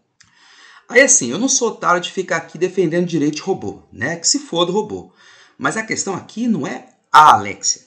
Aí 0.89 1.01
assim, 1.01 1.31
eu 1.31 1.39
não 1.39 1.49
sou 1.49 1.69
otário 1.69 2.01
de 2.01 2.11
ficar 2.11 2.39
aqui 2.39 2.59
defendendo 2.59 3.07
direito 3.07 3.37
de 3.37 3.43
robô, 3.43 3.83
né? 3.93 4.17
Que 4.17 4.27
se 4.27 4.41
for 4.41 4.65
do 4.65 4.73
robô. 4.73 5.13
Mas 5.57 5.77
a 5.77 5.83
questão 5.83 6.15
aqui 6.15 6.49
não 6.49 6.67
é 6.67 6.89
a 7.13 7.35
Alexia, 7.35 7.83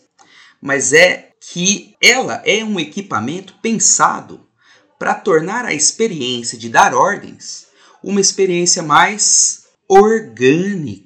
mas 0.62 0.94
é 0.94 1.32
que 1.52 1.96
ela 2.02 2.42
é 2.46 2.64
um 2.64 2.80
equipamento 2.80 3.56
pensado 3.62 4.48
para 4.98 5.14
tornar 5.14 5.66
a 5.66 5.74
experiência 5.74 6.58
de 6.58 6.70
dar 6.70 6.94
ordens 6.94 7.68
uma 8.04 8.20
experiência 8.20 8.84
mais 8.84 9.64
orgânica. 9.88 11.03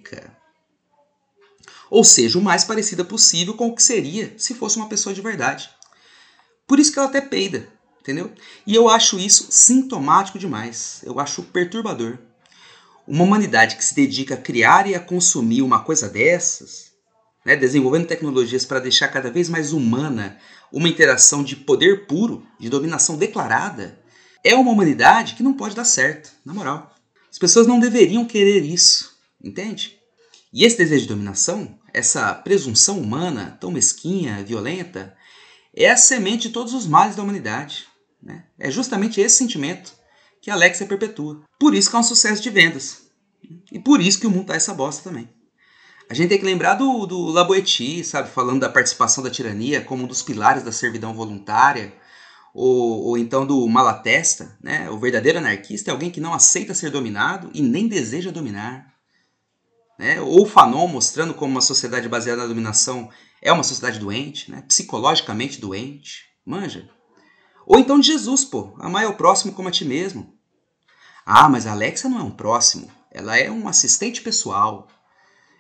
Ou 1.90 2.04
seja, 2.04 2.38
o 2.38 2.42
mais 2.42 2.64
parecida 2.64 3.04
possível 3.04 3.54
com 3.54 3.68
o 3.68 3.76
que 3.76 3.84
seria 3.84 4.34
se 4.38 4.54
fosse 4.54 4.78
uma 4.78 4.90
pessoa 4.90 5.14
de 5.14 5.22
verdade. 5.22 5.70
Por 6.68 6.80
isso 6.80 6.92
que 6.92 7.00
ela 7.00 7.08
até 7.08 7.22
peida 7.22 7.78
entendeu? 8.08 8.32
E 8.66 8.74
eu 8.74 8.88
acho 8.88 9.20
isso 9.20 9.48
sintomático 9.50 10.40
demais. 10.40 11.02
Eu 11.04 11.20
acho 11.20 11.44
perturbador. 11.44 12.18
Uma 13.06 13.26
humanidade 13.26 13.76
que 13.76 13.84
se 13.84 13.94
dedica 13.94 14.36
a 14.36 14.38
criar 14.38 14.88
e 14.88 14.96
a 14.96 15.00
consumir 15.00 15.62
uma 15.62 15.84
coisa 15.84 16.08
dessas, 16.08 16.92
né, 17.46 17.56
desenvolvendo 17.56 18.08
tecnologias 18.08 18.66
para 18.66 18.80
deixar 18.80 19.10
cada 19.10 19.30
vez 19.30 19.50
mais 19.50 19.74
humana 19.74 20.38
uma 20.72 20.90
interação 20.90 21.44
de 21.44 21.56
poder 21.56 22.06
puro, 22.08 22.46
de 22.60 22.70
dominação 22.70 23.18
declarada, 23.18 24.00
é 24.44 24.56
uma 24.56 24.72
humanidade 24.72 25.36
que 25.36 25.44
não 25.44 25.54
pode 25.54 25.76
dar 25.76 25.86
certo, 25.86 26.32
na 26.46 26.54
moral. 26.54 26.94
As 27.30 27.38
pessoas 27.38 27.68
não 27.68 27.80
deveriam 27.80 28.26
querer 28.26 28.64
isso, 28.64 29.18
entende? 29.44 29.98
E 30.52 30.66
esse 30.66 30.78
desejo 30.78 31.04
de 31.04 31.10
dominação 31.10 31.77
essa 31.94 32.34
presunção 32.34 33.00
humana 33.00 33.58
tão 33.60 33.72
mesquinha, 33.72 34.44
violenta, 34.44 35.16
é 35.74 35.90
a 35.90 35.98
semente 35.98 36.48
de 36.48 36.54
todos 36.54 36.74
os 36.74 36.88
males 36.88 37.16
da 37.16 37.24
humanidade. 37.24 37.86
Né? 38.22 38.46
É 38.58 38.72
justamente 38.72 39.22
esse 39.22 39.38
sentimento 39.38 39.94
que 40.42 40.50
a 40.50 40.54
Alexia 40.54 40.86
perpetua. 40.86 41.44
Por 41.60 41.74
isso 41.74 41.90
que 41.90 41.96
é 41.96 42.00
um 42.00 42.04
sucesso 42.04 42.42
de 42.42 42.50
vendas. 42.50 43.08
E 43.72 43.80
por 43.80 44.02
isso 44.02 44.20
que 44.20 44.28
o 44.28 44.32
mundo 44.32 44.48
tá 44.48 44.56
essa 44.56 44.74
bosta 44.74 45.04
também. 45.04 45.30
A 46.10 46.14
gente 46.14 46.30
tem 46.30 46.40
que 46.40 46.46
lembrar 46.46 46.76
do, 46.76 47.06
do 47.06 47.26
Laboeti, 47.26 48.04
sabe, 48.04 48.30
falando 48.30 48.62
da 48.62 48.70
participação 48.70 49.24
da 49.24 49.30
tirania 49.30 49.82
como 49.82 50.04
um 50.04 50.08
dos 50.08 50.22
pilares 50.22 50.64
da 50.64 50.72
servidão 50.72 51.14
voluntária, 51.14 51.94
ou, 52.54 53.04
ou 53.04 53.18
então 53.18 53.46
do 53.46 53.68
Malatesta, 53.68 54.58
né? 54.64 54.90
O 54.90 54.98
verdadeiro 54.98 55.38
anarquista 55.38 55.92
é 55.92 55.94
alguém 55.94 56.10
que 56.10 56.22
não 56.22 56.34
aceita 56.34 56.74
ser 56.74 56.90
dominado 56.90 57.52
e 57.54 57.62
nem 57.62 57.88
deseja 57.88 58.32
dominar. 58.32 58.97
Né? 59.98 60.22
Ou 60.22 60.46
Fanon 60.46 60.88
mostrando 60.88 61.34
como 61.34 61.52
uma 61.52 61.62
sociedade 61.62 62.08
baseada 62.08 62.42
na 62.42 62.48
dominação 62.48 63.10
é 63.42 63.52
uma 63.52 63.64
sociedade 63.64 64.00
doente, 64.00 64.52
né? 64.52 64.64
psicologicamente 64.68 65.60
doente. 65.60 66.26
Manja. 66.46 66.90
Ou 67.66 67.80
então 67.80 68.00
de 68.00 68.08
Jesus, 68.08 68.46
pô, 68.46 68.74
amar 68.80 69.04
é 69.04 69.08
o 69.08 69.16
próximo 69.16 69.54
como 69.54 69.68
a 69.68 69.72
ti 69.72 69.84
mesmo. 69.84 70.34
Ah, 71.26 71.50
mas 71.50 71.68
a 71.68 71.72
Alexa 71.72 72.08
não 72.08 72.20
é 72.20 72.24
um 72.24 72.32
próximo, 72.32 72.90
ela 73.12 73.38
é 73.38 73.52
um 73.52 73.68
assistente 73.68 74.22
pessoal. 74.22 74.88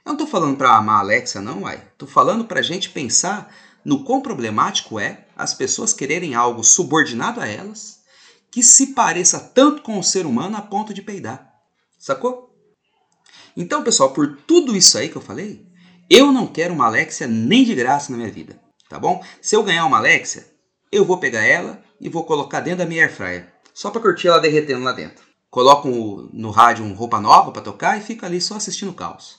Eu 0.06 0.12
não 0.14 0.18
tô 0.18 0.26
falando 0.26 0.56
para 0.56 0.78
amar 0.78 0.98
a 0.98 1.00
Alexa, 1.00 1.42
não, 1.42 1.64
uai. 1.64 1.86
Tô 1.98 2.08
falando 2.08 2.46
pra 2.46 2.62
gente 2.62 2.90
pensar 2.90 3.54
no 3.84 4.06
quão 4.06 4.22
problemático 4.22 4.98
é 4.98 5.28
as 5.36 5.54
pessoas 5.54 5.94
quererem 5.94 6.36
algo 6.36 6.64
subordinado 6.64 7.42
a 7.42 7.48
elas 7.48 7.98
que 8.50 8.64
se 8.64 8.94
pareça 8.94 9.40
tanto 9.40 9.82
com 9.82 10.00
o 10.00 10.04
ser 10.04 10.26
humano 10.26 10.56
a 10.56 10.62
ponto 10.62 10.94
de 10.94 11.02
peidar. 11.02 11.54
Sacou? 12.00 12.47
Então, 13.60 13.84
pessoal, 13.84 14.12
por 14.12 14.38
tudo 14.46 14.76
isso 14.76 15.00
aí 15.00 15.10
que 15.10 15.16
eu 15.16 15.22
falei, 15.22 15.66
eu 16.08 16.32
não 16.32 16.46
quero 16.46 16.76
uma 16.76 16.86
Alexia 16.86 17.26
nem 17.26 17.64
de 17.64 17.74
graça 17.74 18.12
na 18.12 18.18
minha 18.20 18.32
vida, 18.32 18.62
tá 18.88 19.00
bom? 19.00 19.24
Se 19.42 19.56
eu 19.56 19.64
ganhar 19.64 19.84
uma 19.88 19.98
Alexia, 19.98 20.46
eu 20.92 21.04
vou 21.04 21.18
pegar 21.18 21.42
ela 21.42 21.82
e 22.00 22.08
vou 22.08 22.24
colocar 22.24 22.60
dentro 22.60 22.80
da 22.80 22.86
minha 22.86 23.02
air 23.02 23.12
fryer, 23.12 23.52
só 23.74 23.90
para 23.90 24.00
curtir 24.00 24.28
ela 24.28 24.40
derretendo 24.40 24.84
lá 24.84 24.92
dentro. 24.92 25.26
Coloco 25.50 25.90
no 26.32 26.52
rádio 26.52 26.86
um 26.86 26.94
roupa 26.94 27.20
nova 27.20 27.52
para 27.52 27.64
tocar 27.64 27.98
e 27.98 28.04
fica 28.04 28.28
ali 28.28 28.40
só 28.40 28.58
assistindo 28.58 28.92
o 28.92 28.94
caos. 28.94 29.38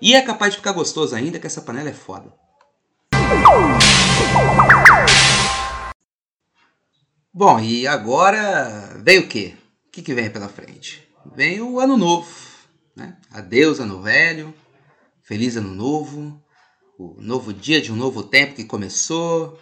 E 0.00 0.14
é 0.14 0.22
capaz 0.22 0.52
de 0.52 0.58
ficar 0.58 0.72
gostoso 0.72 1.14
ainda 1.14 1.38
que 1.38 1.46
essa 1.46 1.60
panela 1.60 1.90
é 1.90 1.92
foda. 1.92 2.32
Bom, 7.34 7.60
e 7.60 7.86
agora 7.86 8.98
vem 9.04 9.18
o 9.18 9.28
quê? 9.28 9.54
O 9.88 9.90
que, 9.90 10.00
que 10.00 10.14
vem 10.14 10.30
pela 10.30 10.48
frente? 10.48 11.06
Vem 11.36 11.60
o 11.60 11.78
ano 11.78 11.98
novo? 11.98 12.37
Adeus 13.38 13.78
ano 13.78 14.02
velho, 14.02 14.52
feliz 15.22 15.56
ano 15.56 15.72
novo, 15.72 16.42
o 16.98 17.14
novo 17.20 17.54
dia 17.54 17.80
de 17.80 17.92
um 17.92 17.94
novo 17.94 18.24
tempo 18.24 18.56
que 18.56 18.64
começou, 18.64 19.56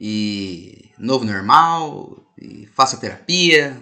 e 0.00 0.90
novo 0.98 1.22
normal, 1.22 2.26
e 2.40 2.66
faça 2.68 2.96
terapia, 2.96 3.78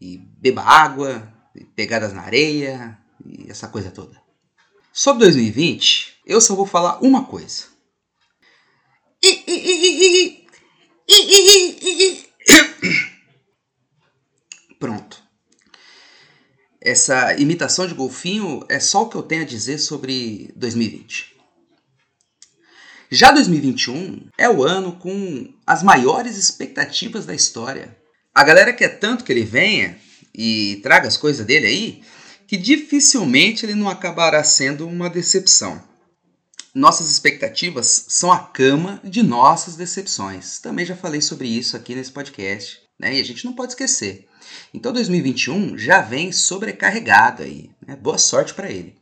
e 0.00 0.18
beba 0.18 0.62
água, 0.62 1.34
e 1.52 1.64
pegadas 1.64 2.12
na 2.12 2.22
areia, 2.22 2.96
e 3.26 3.50
essa 3.50 3.66
coisa 3.66 3.90
toda. 3.90 4.22
Sobre 4.92 5.24
2020, 5.24 6.20
eu 6.24 6.40
só 6.40 6.54
vou 6.54 6.64
falar 6.64 7.00
uma 7.02 7.24
coisa. 7.24 7.64
Pronto. 12.46 13.07
Essa 16.88 17.34
imitação 17.38 17.86
de 17.86 17.92
golfinho 17.92 18.64
é 18.66 18.80
só 18.80 19.02
o 19.02 19.10
que 19.10 19.16
eu 19.18 19.22
tenho 19.22 19.42
a 19.42 19.44
dizer 19.44 19.76
sobre 19.76 20.50
2020. 20.56 21.36
Já 23.10 23.30
2021 23.30 24.28
é 24.38 24.48
o 24.48 24.64
ano 24.64 24.92
com 24.92 25.52
as 25.66 25.82
maiores 25.82 26.38
expectativas 26.38 27.26
da 27.26 27.34
história. 27.34 27.94
A 28.34 28.42
galera 28.42 28.72
quer 28.72 28.98
tanto 28.98 29.22
que 29.22 29.30
ele 29.30 29.44
venha 29.44 29.98
e 30.34 30.80
traga 30.82 31.06
as 31.06 31.18
coisas 31.18 31.44
dele 31.44 31.66
aí 31.66 32.02
que 32.46 32.56
dificilmente 32.56 33.66
ele 33.66 33.74
não 33.74 33.90
acabará 33.90 34.42
sendo 34.42 34.88
uma 34.88 35.10
decepção. 35.10 35.86
Nossas 36.74 37.10
expectativas 37.10 38.06
são 38.08 38.32
a 38.32 38.38
cama 38.38 38.98
de 39.04 39.22
nossas 39.22 39.76
decepções. 39.76 40.58
Também 40.58 40.86
já 40.86 40.96
falei 40.96 41.20
sobre 41.20 41.48
isso 41.48 41.76
aqui 41.76 41.94
nesse 41.94 42.12
podcast, 42.12 42.80
né? 42.98 43.16
E 43.16 43.20
a 43.20 43.24
gente 43.24 43.44
não 43.44 43.52
pode 43.52 43.72
esquecer. 43.72 44.26
Então 44.72 44.92
2021 44.92 45.76
já 45.78 46.00
vem 46.00 46.32
sobrecarregado 46.32 47.42
aí. 47.42 47.70
Né? 47.86 47.96
Boa 47.96 48.18
sorte 48.18 48.54
para 48.54 48.70
ele. 48.70 48.96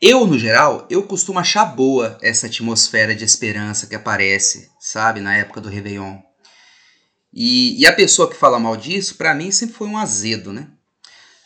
Eu, 0.00 0.26
no 0.26 0.38
geral, 0.38 0.86
eu 0.90 1.04
costumo 1.04 1.38
achar 1.38 1.64
boa 1.64 2.18
essa 2.20 2.46
atmosfera 2.46 3.14
de 3.14 3.24
esperança 3.24 3.86
que 3.86 3.94
aparece, 3.94 4.70
sabe, 4.80 5.20
na 5.20 5.36
época 5.36 5.60
do 5.60 5.68
Réveillon. 5.68 6.18
E, 7.32 7.80
e 7.80 7.86
a 7.86 7.92
pessoa 7.92 8.28
que 8.28 8.36
fala 8.36 8.58
mal 8.58 8.76
disso, 8.76 9.14
para 9.14 9.34
mim, 9.34 9.52
sempre 9.52 9.76
foi 9.76 9.86
um 9.86 9.96
azedo, 9.96 10.52
né? 10.52 10.68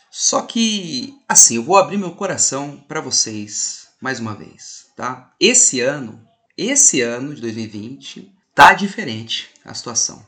Só 0.09 0.41
que, 0.41 1.13
assim, 1.29 1.57
eu 1.57 1.63
vou 1.63 1.77
abrir 1.77 1.97
meu 1.97 2.11
coração 2.11 2.83
para 2.87 2.99
vocês 2.99 3.87
mais 4.01 4.19
uma 4.19 4.33
vez 4.33 4.87
tá? 4.97 5.31
Esse 5.39 5.79
ano, 5.79 6.19
esse 6.57 7.01
ano 7.01 7.33
de 7.35 7.39
2020, 7.39 8.33
tá 8.53 8.73
diferente 8.73 9.49
a 9.63 9.73
situação. 9.73 10.25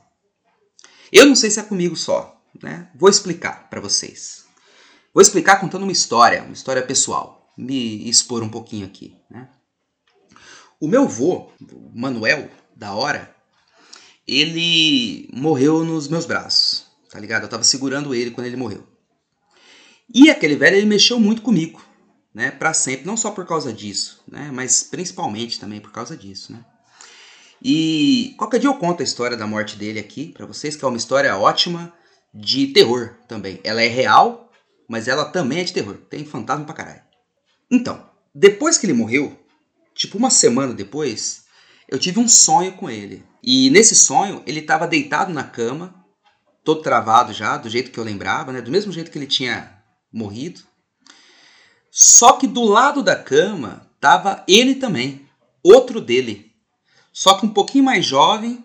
Eu 1.12 1.26
não 1.26 1.36
sei 1.36 1.50
se 1.50 1.60
é 1.60 1.64
comigo 1.64 1.96
só, 1.96 2.42
né? 2.62 2.90
Vou 2.96 3.10
explicar 3.10 3.70
para 3.70 3.82
vocês. 3.82 4.46
Vou 5.14 5.22
explicar 5.22 5.60
contando 5.60 5.84
uma 5.84 5.92
história, 5.92 6.44
uma 6.44 6.54
história 6.54 6.82
pessoal. 6.82 7.52
Me 7.58 8.10
expor 8.10 8.44
um 8.44 8.50
pouquinho 8.50 8.86
aqui, 8.86 9.18
né? 9.30 9.50
O 10.80 10.88
meu 10.88 11.08
vô, 11.08 11.52
Manuel, 11.94 12.50
da 12.76 12.94
hora, 12.94 13.36
ele 14.26 15.30
morreu 15.34 15.84
nos 15.84 16.08
meus 16.08 16.26
braços, 16.26 16.86
tá 17.10 17.20
ligado? 17.20 17.44
Eu 17.44 17.50
tava 17.50 17.64
segurando 17.64 18.16
ele 18.16 18.32
quando 18.32 18.48
ele 18.48 18.56
morreu. 18.56 18.88
E 20.14 20.30
aquele 20.30 20.56
velho, 20.56 20.78
ele 20.78 20.86
mexeu 20.86 21.20
muito 21.20 21.42
comigo 21.42 21.90
né, 22.34 22.52
para 22.52 22.74
sempre, 22.74 23.06
não 23.06 23.18
só 23.18 23.32
por 23.32 23.46
causa 23.46 23.74
disso, 23.74 24.24
né, 24.28 24.50
mas 24.54 24.84
principalmente 24.84 25.60
também 25.60 25.82
por 25.82 25.92
causa 25.92 26.16
disso, 26.16 26.54
né. 26.54 26.64
E 27.62 28.34
qualquer 28.38 28.60
dia 28.60 28.70
eu 28.70 28.76
conto 28.76 29.02
a 29.02 29.04
história 29.04 29.36
da 29.36 29.48
morte 29.48 29.76
dele 29.76 30.00
aqui 30.00 30.28
para 30.28 30.46
vocês, 30.46 30.76
que 30.76 30.84
é 30.84 30.88
uma 30.88 30.98
história 30.98 31.36
ótima 31.38 31.94
de 32.34 32.68
terror 32.68 33.16
também. 33.28 33.60
Ela 33.64 33.82
é 33.82 33.88
real, 33.88 34.52
mas 34.88 35.08
ela 35.08 35.26
também 35.26 35.60
é 35.60 35.64
de 35.64 35.74
terror. 35.74 35.98
Tem 36.10 36.24
fantasma 36.26 36.66
pra 36.66 36.76
caralho. 36.76 37.02
Então, 37.70 38.10
depois 38.34 38.78
que 38.78 38.86
ele 38.86 38.94
morreu, 38.94 39.38
tipo 39.94 40.18
uma 40.18 40.30
semana 40.30 40.74
depois, 40.74 41.44
eu 41.88 42.00
tive 42.00 42.20
um 42.20 42.28
sonho 42.28 42.74
com 42.74 42.90
ele. 42.90 43.24
E 43.44 43.70
nesse 43.70 43.96
sonho, 43.96 44.44
ele 44.46 44.60
estava 44.60 44.88
deitado 44.88 45.34
na 45.34 45.44
cama, 45.44 45.94
todo 46.64 46.82
travado 46.82 47.34
já, 47.34 47.58
do 47.58 47.70
jeito 47.70 47.92
que 47.92 48.00
eu 48.00 48.04
lembrava, 48.04 48.52
né? 48.52 48.62
Do 48.62 48.72
mesmo 48.72 48.92
jeito 48.92 49.12
que 49.12 49.18
ele 49.18 49.28
tinha 49.28 49.82
morrido. 50.12 50.62
Só 51.92 52.34
que 52.34 52.48
do 52.48 52.64
lado 52.64 53.02
da 53.02 53.16
cama 53.16 53.90
tava 54.00 54.44
ele 54.48 54.76
também, 54.76 55.28
outro 55.64 56.00
dele. 56.00 56.49
Só 57.12 57.36
que 57.36 57.46
um 57.46 57.50
pouquinho 57.50 57.84
mais 57.84 58.06
jovem 58.06 58.64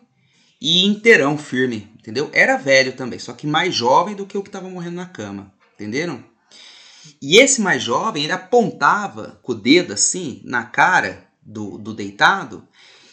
e 0.60 0.86
inteirão, 0.86 1.36
firme, 1.36 1.92
entendeu? 1.98 2.30
Era 2.32 2.56
velho 2.56 2.92
também, 2.92 3.18
só 3.18 3.32
que 3.32 3.46
mais 3.46 3.74
jovem 3.74 4.14
do 4.14 4.26
que 4.26 4.38
o 4.38 4.42
que 4.42 4.48
estava 4.48 4.68
morrendo 4.68 4.96
na 4.96 5.06
cama, 5.06 5.52
entenderam? 5.74 6.24
E 7.20 7.38
esse 7.38 7.60
mais 7.60 7.82
jovem, 7.82 8.24
ele 8.24 8.32
apontava 8.32 9.38
com 9.42 9.52
o 9.52 9.54
dedo 9.54 9.92
assim 9.92 10.40
na 10.44 10.64
cara 10.64 11.26
do, 11.42 11.76
do 11.78 11.92
deitado 11.92 12.66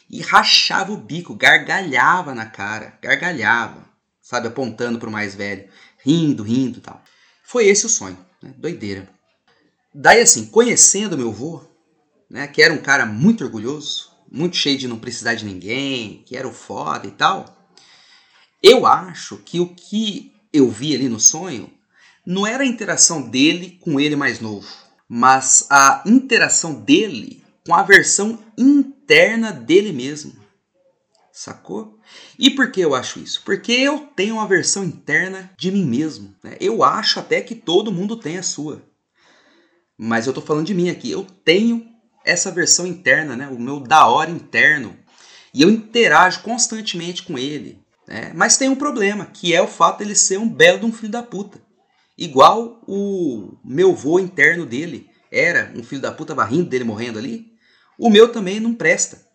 e 0.09 0.21
rachava 0.21 0.91
o 0.91 0.97
bico, 0.97 1.35
gargalhava 1.35 2.33
na 2.33 2.45
cara, 2.45 2.97
gargalhava, 3.01 3.85
sabe, 4.21 4.47
apontando 4.47 4.99
para 4.99 5.09
o 5.09 5.11
mais 5.11 5.35
velho, 5.35 5.69
rindo, 6.03 6.43
rindo 6.43 6.79
e 6.79 6.81
tal. 6.81 7.01
Foi 7.43 7.67
esse 7.67 7.85
o 7.85 7.89
sonho, 7.89 8.17
né? 8.41 8.53
doideira. 8.57 9.09
Daí, 9.93 10.21
assim, 10.21 10.45
conhecendo 10.45 11.17
meu 11.17 11.29
avô, 11.29 11.61
né, 12.29 12.47
que 12.47 12.61
era 12.61 12.73
um 12.73 12.81
cara 12.81 13.05
muito 13.05 13.43
orgulhoso, 13.43 14.10
muito 14.31 14.55
cheio 14.55 14.77
de 14.77 14.87
não 14.87 14.97
precisar 14.97 15.35
de 15.35 15.45
ninguém, 15.45 16.23
que 16.25 16.37
era 16.37 16.47
o 16.47 16.53
foda 16.53 17.05
e 17.05 17.11
tal, 17.11 17.69
eu 18.63 18.85
acho 18.85 19.37
que 19.37 19.59
o 19.59 19.67
que 19.67 20.31
eu 20.53 20.69
vi 20.69 20.95
ali 20.95 21.09
no 21.09 21.19
sonho 21.19 21.69
não 22.25 22.47
era 22.47 22.63
a 22.63 22.67
interação 22.67 23.21
dele 23.21 23.77
com 23.81 23.99
ele 23.99 24.15
mais 24.15 24.39
novo, 24.39 24.67
mas 25.09 25.67
a 25.69 26.03
interação 26.05 26.73
dele 26.73 27.43
com 27.65 27.75
a 27.75 27.83
versão 27.83 28.39
interna 28.57 29.51
dele 29.51 29.91
mesmo. 29.91 30.33
Sacou? 31.31 31.99
E 32.37 32.49
por 32.51 32.71
que 32.71 32.81
eu 32.81 32.93
acho 32.93 33.19
isso? 33.19 33.41
Porque 33.43 33.71
eu 33.71 33.99
tenho 34.15 34.35
uma 34.35 34.47
versão 34.47 34.83
interna 34.83 35.51
de 35.57 35.71
mim 35.71 35.85
mesmo. 35.85 36.35
Né? 36.43 36.57
Eu 36.59 36.83
acho 36.83 37.19
até 37.19 37.41
que 37.41 37.55
todo 37.55 37.91
mundo 37.91 38.17
tem 38.17 38.37
a 38.37 38.43
sua. 38.43 38.81
Mas 39.97 40.27
eu 40.27 40.33
tô 40.33 40.41
falando 40.41 40.67
de 40.67 40.73
mim 40.73 40.89
aqui. 40.89 41.09
Eu 41.09 41.25
tenho 41.45 41.90
essa 42.23 42.51
versão 42.51 42.85
interna, 42.85 43.35
né? 43.35 43.47
O 43.47 43.59
meu 43.59 43.79
da 43.79 44.07
hora 44.07 44.29
interno. 44.29 44.97
E 45.53 45.61
eu 45.61 45.69
interajo 45.69 46.41
constantemente 46.41 47.23
com 47.23 47.37
ele. 47.37 47.83
Né? 48.07 48.31
Mas 48.35 48.57
tem 48.57 48.69
um 48.69 48.75
problema, 48.75 49.25
que 49.25 49.53
é 49.53 49.61
o 49.61 49.67
fato 49.67 49.99
dele 49.99 50.15
ser 50.15 50.37
um 50.37 50.47
belo 50.47 50.79
de 50.79 50.85
um 50.85 50.93
filho 50.93 51.11
da 51.11 51.23
puta. 51.23 51.61
Igual 52.17 52.81
o 52.87 53.57
meu 53.63 53.95
vô 53.95 54.19
interno 54.19 54.65
dele 54.65 55.09
era 55.31 55.71
um 55.75 55.83
filho 55.83 56.01
da 56.01 56.11
puta 56.11 56.35
barrindo 56.35 56.69
dele 56.69 56.83
morrendo 56.83 57.17
ali. 57.17 57.51
O 57.97 58.09
meu 58.09 58.31
também 58.31 58.59
não 58.59 58.73
presta. 58.73 59.25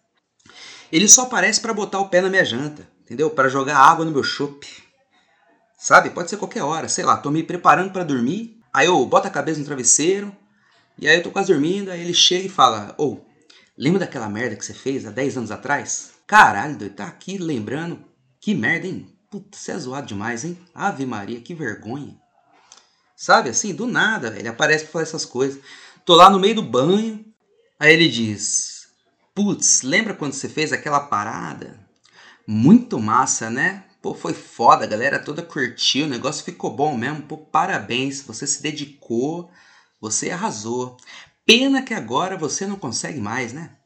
Ele 0.93 1.09
só 1.09 1.23
aparece 1.23 1.61
para 1.61 1.75
botar 1.75 1.99
o 2.01 2.09
pé 2.09 2.21
na 2.21 2.29
minha 2.29 2.45
janta, 2.45 2.89
entendeu? 3.03 3.31
Para 3.31 3.49
jogar 3.49 3.77
água 3.77 4.05
no 4.05 4.11
meu 4.11 4.23
chope. 4.23 4.69
Sabe? 5.79 6.11
Pode 6.11 6.31
ser 6.31 6.37
qualquer 6.37 6.63
hora, 6.63 6.89
sei 6.89 7.05
lá, 7.05 7.17
tô 7.17 7.31
me 7.31 7.43
preparando 7.43 7.93
para 7.93 8.05
dormir, 8.05 8.61
aí 8.73 8.87
eu 8.87 9.05
boto 9.05 9.27
a 9.27 9.31
cabeça 9.31 9.59
no 9.59 9.67
travesseiro, 9.67 10.35
e 10.99 11.09
aí 11.09 11.17
eu 11.17 11.23
tô 11.23 11.31
quase 11.31 11.53
dormindo, 11.53 11.91
aí 11.91 12.01
ele 12.01 12.15
chega 12.15 12.47
e 12.47 12.51
fala: 12.51 12.95
"Ô, 12.99 13.15
oh, 13.15 13.21
lembra 13.77 14.01
daquela 14.01 14.29
merda 14.29 14.57
que 14.57 14.65
você 14.65 14.75
fez 14.75 15.07
há 15.07 15.11
10 15.11 15.37
anos 15.37 15.51
atrás?" 15.51 16.17
Caralho, 16.27 16.77
doido, 16.77 16.95
tá 16.95 17.07
aqui 17.07 17.39
lembrando. 17.39 18.05
Que 18.41 18.53
merda, 18.53 18.87
hein? 18.87 19.07
Puta, 19.31 19.57
você 19.57 19.73
é 19.73 19.79
zoado 19.79 20.09
demais, 20.09 20.45
hein? 20.45 20.59
Ave 20.75 21.07
Maria, 21.07 21.41
que 21.41 21.55
vergonha. 21.55 22.17
Sabe 23.17 23.49
assim, 23.49 23.75
do 23.75 23.87
nada, 23.87 24.35
ele 24.39 24.49
aparece 24.49 24.85
pra 24.85 24.93
falar 24.93 25.03
essas 25.05 25.25
coisas. 25.25 25.63
Tô 26.05 26.15
lá 26.15 26.29
no 26.29 26.39
meio 26.39 26.57
do 26.57 26.63
banho, 26.63 27.25
aí 27.79 27.93
ele 27.93 28.09
diz: 28.09 28.89
Putz, 29.35 29.83
lembra 29.83 30.15
quando 30.15 30.33
você 30.33 30.49
fez 30.49 30.73
aquela 30.73 31.01
parada? 31.01 31.79
Muito 32.47 32.99
massa, 32.99 33.49
né? 33.49 33.85
Pô, 34.03 34.15
foi 34.15 34.35
foda, 34.35 34.85
a 34.85 34.89
galera 34.89 35.19
toda 35.19 35.43
curtiu, 35.43 36.07
o 36.07 36.09
negócio 36.09 36.45
ficou 36.45 36.71
bom 36.75 36.97
mesmo. 36.97 37.23
Pô, 37.23 37.39
parabéns, 37.39 38.21
você 38.21 38.47
se 38.47 38.63
dedicou, 38.63 39.51
você 40.01 40.31
arrasou. 40.31 40.97
Pena 41.45 41.83
que 41.83 41.95
agora 41.95 42.37
você 42.37 42.67
não 42.67 42.77
consegue 42.77 43.21
mais, 43.21 43.53
né? 43.53 43.77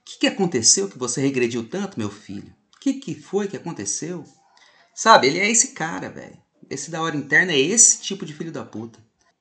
O 0.00 0.04
que, 0.04 0.18
que 0.20 0.26
aconteceu 0.26 0.88
que 0.88 0.98
você 0.98 1.20
regrediu 1.20 1.68
tanto, 1.68 1.98
meu 1.98 2.10
filho? 2.10 2.54
O 2.76 2.80
que, 2.80 2.94
que 2.94 3.14
foi 3.14 3.48
que 3.48 3.56
aconteceu? 3.56 4.24
Sabe, 4.94 5.26
ele 5.26 5.38
é 5.38 5.50
esse 5.50 5.68
cara, 5.68 6.08
velho. 6.08 6.38
Esse 6.70 6.90
da 6.90 7.02
hora 7.02 7.16
interna 7.16 7.52
é 7.52 7.58
esse 7.58 8.00
tipo 8.00 8.24
de 8.24 8.32
filho 8.32 8.50
da 8.50 8.64
puta. 8.64 8.98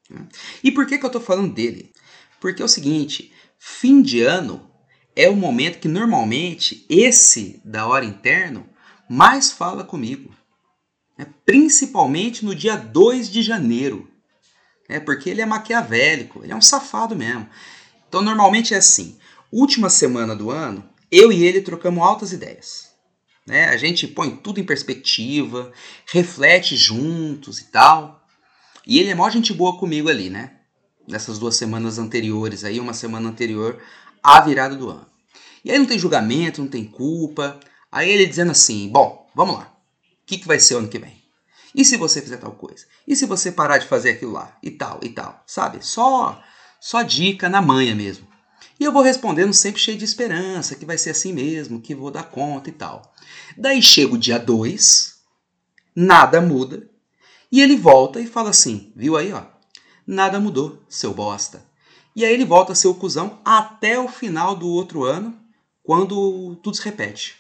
Né? 0.10 0.28
E 0.64 0.72
por 0.72 0.86
que, 0.86 0.98
que 0.98 1.06
eu 1.06 1.12
tô 1.12 1.20
falando 1.20 1.54
dele? 1.54 1.94
Porque 2.40 2.62
é 2.62 2.66
o 2.66 2.70
seguinte, 2.70 3.32
fim 3.58 4.02
de 4.02 4.22
ano 4.22 4.70
é 5.16 5.30
o 5.30 5.36
momento 5.36 5.80
que 5.80 5.88
normalmente 5.88 6.86
esse 6.90 7.62
da 7.64 7.88
hora 7.88 8.06
interno 8.06 8.68
mais 9.10 9.52
fala 9.52 9.84
comigo. 9.84 10.36
Né? 11.18 11.26
Principalmente 11.46 12.44
no 12.44 12.54
dia 12.54 12.76
2 12.76 13.32
de 13.32 13.42
janeiro. 13.42 14.10
Né? 14.90 15.00
Porque 15.00 15.30
ele 15.30 15.42
é 15.42 15.46
maquiavélico, 15.46 16.44
ele 16.44 16.52
é 16.54 16.56
um 16.56 16.62
safado 16.62 17.16
mesmo. 17.16 17.48
Então 18.08 18.22
normalmente 18.22 18.74
é 18.74 18.78
assim, 18.78 19.18
última 19.52 19.90
semana 19.90 20.36
do 20.36 20.52
ano, 20.52 20.88
eu 21.12 21.32
e 21.32 21.44
ele 21.44 21.62
trocamos 21.62 22.04
altas 22.04 22.32
ideias. 22.32 22.92
Né? 23.46 23.66
A 23.66 23.78
gente 23.78 24.08
põe 24.08 24.36
tudo 24.36 24.60
em 24.60 24.64
perspectiva, 24.64 25.72
reflete 26.08 26.76
juntos 26.76 27.60
e 27.60 27.66
tal. 27.66 28.24
E 28.86 29.00
ele 29.00 29.10
é 29.10 29.16
mó 29.16 29.30
gente 29.30 29.54
boa 29.54 29.78
comigo 29.78 30.10
ali, 30.10 30.30
né? 30.30 30.52
Nessas 31.08 31.38
duas 31.38 31.56
semanas 31.56 32.00
anteriores, 32.00 32.64
aí 32.64 32.80
uma 32.80 32.94
semana 32.94 33.30
anterior 33.30 33.82
à 34.24 34.42
virada 34.42 34.76
do 34.76 34.90
ano. 34.90 35.06
E 35.64 35.72
aí 35.72 35.78
não 35.78 35.86
tem 35.86 35.98
julgamento, 35.98 36.62
não 36.62 36.68
tem 36.68 36.84
culpa. 36.84 37.60
Aí 37.92 38.10
ele 38.10 38.26
dizendo 38.26 38.52
assim: 38.52 38.90
bom, 38.90 39.28
vamos 39.36 39.58
lá. 39.58 39.76
O 40.24 40.26
que, 40.26 40.38
que 40.38 40.48
vai 40.48 40.60
ser 40.60 40.76
ano 40.76 40.88
que 40.88 41.00
vem? 41.00 41.25
E 41.76 41.84
se 41.84 41.98
você 41.98 42.22
fizer 42.22 42.38
tal 42.38 42.54
coisa? 42.54 42.86
E 43.06 43.18
se 43.18 43.26
você 43.26 43.52
parar 43.52 43.78
de 43.80 43.86
fazer 43.86 44.12
aquilo 44.12 44.32
lá? 44.32 44.58
E 44.64 44.72
tal, 44.72 44.98
e 45.04 45.10
tal. 45.10 45.44
Sabe? 45.46 45.86
Só, 45.86 46.42
só 46.80 47.02
dica 47.02 47.50
na 47.50 47.62
manha 47.62 47.94
mesmo. 47.94 48.26
E 48.80 48.86
eu 48.86 48.94
vou 48.94 49.02
respondendo 49.02 49.54
sempre 49.54 49.82
cheio 49.82 49.98
de 49.98 50.06
esperança, 50.06 50.76
que 50.76 50.86
vai 50.86 50.98
ser 50.98 51.10
assim 51.10 51.34
mesmo, 51.34 51.82
que 51.82 51.94
vou 51.94 52.10
dar 52.10 52.24
conta 52.24 52.70
e 52.70 52.72
tal. 52.72 53.14
Daí 53.58 53.82
chega 53.82 54.14
o 54.14 54.18
dia 54.18 54.40
2, 54.40 55.16
nada 55.94 56.40
muda, 56.40 56.90
e 57.52 57.62
ele 57.62 57.76
volta 57.76 58.22
e 58.22 58.28
fala 58.28 58.52
assim: 58.52 58.94
viu 58.96 59.18
aí, 59.18 59.34
ó? 59.34 59.44
Nada 60.08 60.40
mudou, 60.40 60.82
seu 60.88 61.14
bosta. 61.14 61.66
E 62.16 62.24
aí 62.24 62.34
ele 62.34 62.46
volta 62.46 62.72
a 62.72 62.76
ser 62.76 62.88
o 62.88 62.96
cuzão 62.96 63.42
até 63.44 64.00
o 64.00 64.08
final 64.08 64.56
do 64.56 64.70
outro 64.70 65.04
ano, 65.04 65.38
quando 65.84 66.56
tudo 66.64 66.78
se 66.78 66.84
repete. 66.84 67.36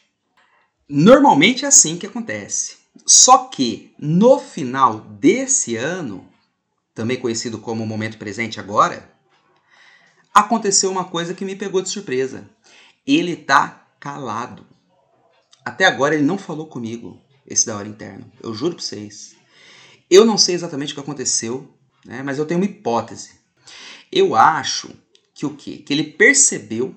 Normalmente 0.87 1.63
é 1.63 1.67
assim 1.69 1.97
que 1.97 2.05
acontece. 2.05 2.84
Só 3.05 3.47
que 3.47 3.93
no 3.97 4.39
final 4.39 4.99
desse 4.99 5.75
ano, 5.75 6.27
também 6.93 7.19
conhecido 7.19 7.57
como 7.59 7.85
momento 7.85 8.17
presente 8.17 8.59
agora, 8.59 9.11
aconteceu 10.33 10.91
uma 10.91 11.05
coisa 11.05 11.33
que 11.33 11.45
me 11.45 11.55
pegou 11.55 11.81
de 11.81 11.89
surpresa. 11.89 12.49
Ele 13.05 13.35
tá 13.35 13.87
calado. 13.99 14.65
Até 15.63 15.85
agora 15.85 16.13
ele 16.13 16.23
não 16.23 16.37
falou 16.37 16.67
comigo, 16.67 17.19
esse 17.45 17.65
da 17.65 17.75
hora 17.75 17.87
interno. 17.87 18.31
Eu 18.41 18.53
juro 18.53 18.75
pra 18.75 18.83
vocês. 18.83 19.35
Eu 20.09 20.25
não 20.25 20.37
sei 20.37 20.55
exatamente 20.55 20.91
o 20.91 20.95
que 20.95 21.01
aconteceu, 21.01 21.73
né, 22.05 22.21
mas 22.21 22.37
eu 22.37 22.45
tenho 22.45 22.59
uma 22.59 22.65
hipótese. 22.65 23.31
Eu 24.11 24.35
acho 24.35 24.91
que 25.33 25.45
o 25.45 25.55
quê? 25.55 25.77
Que 25.77 25.93
ele 25.93 26.03
percebeu 26.03 26.95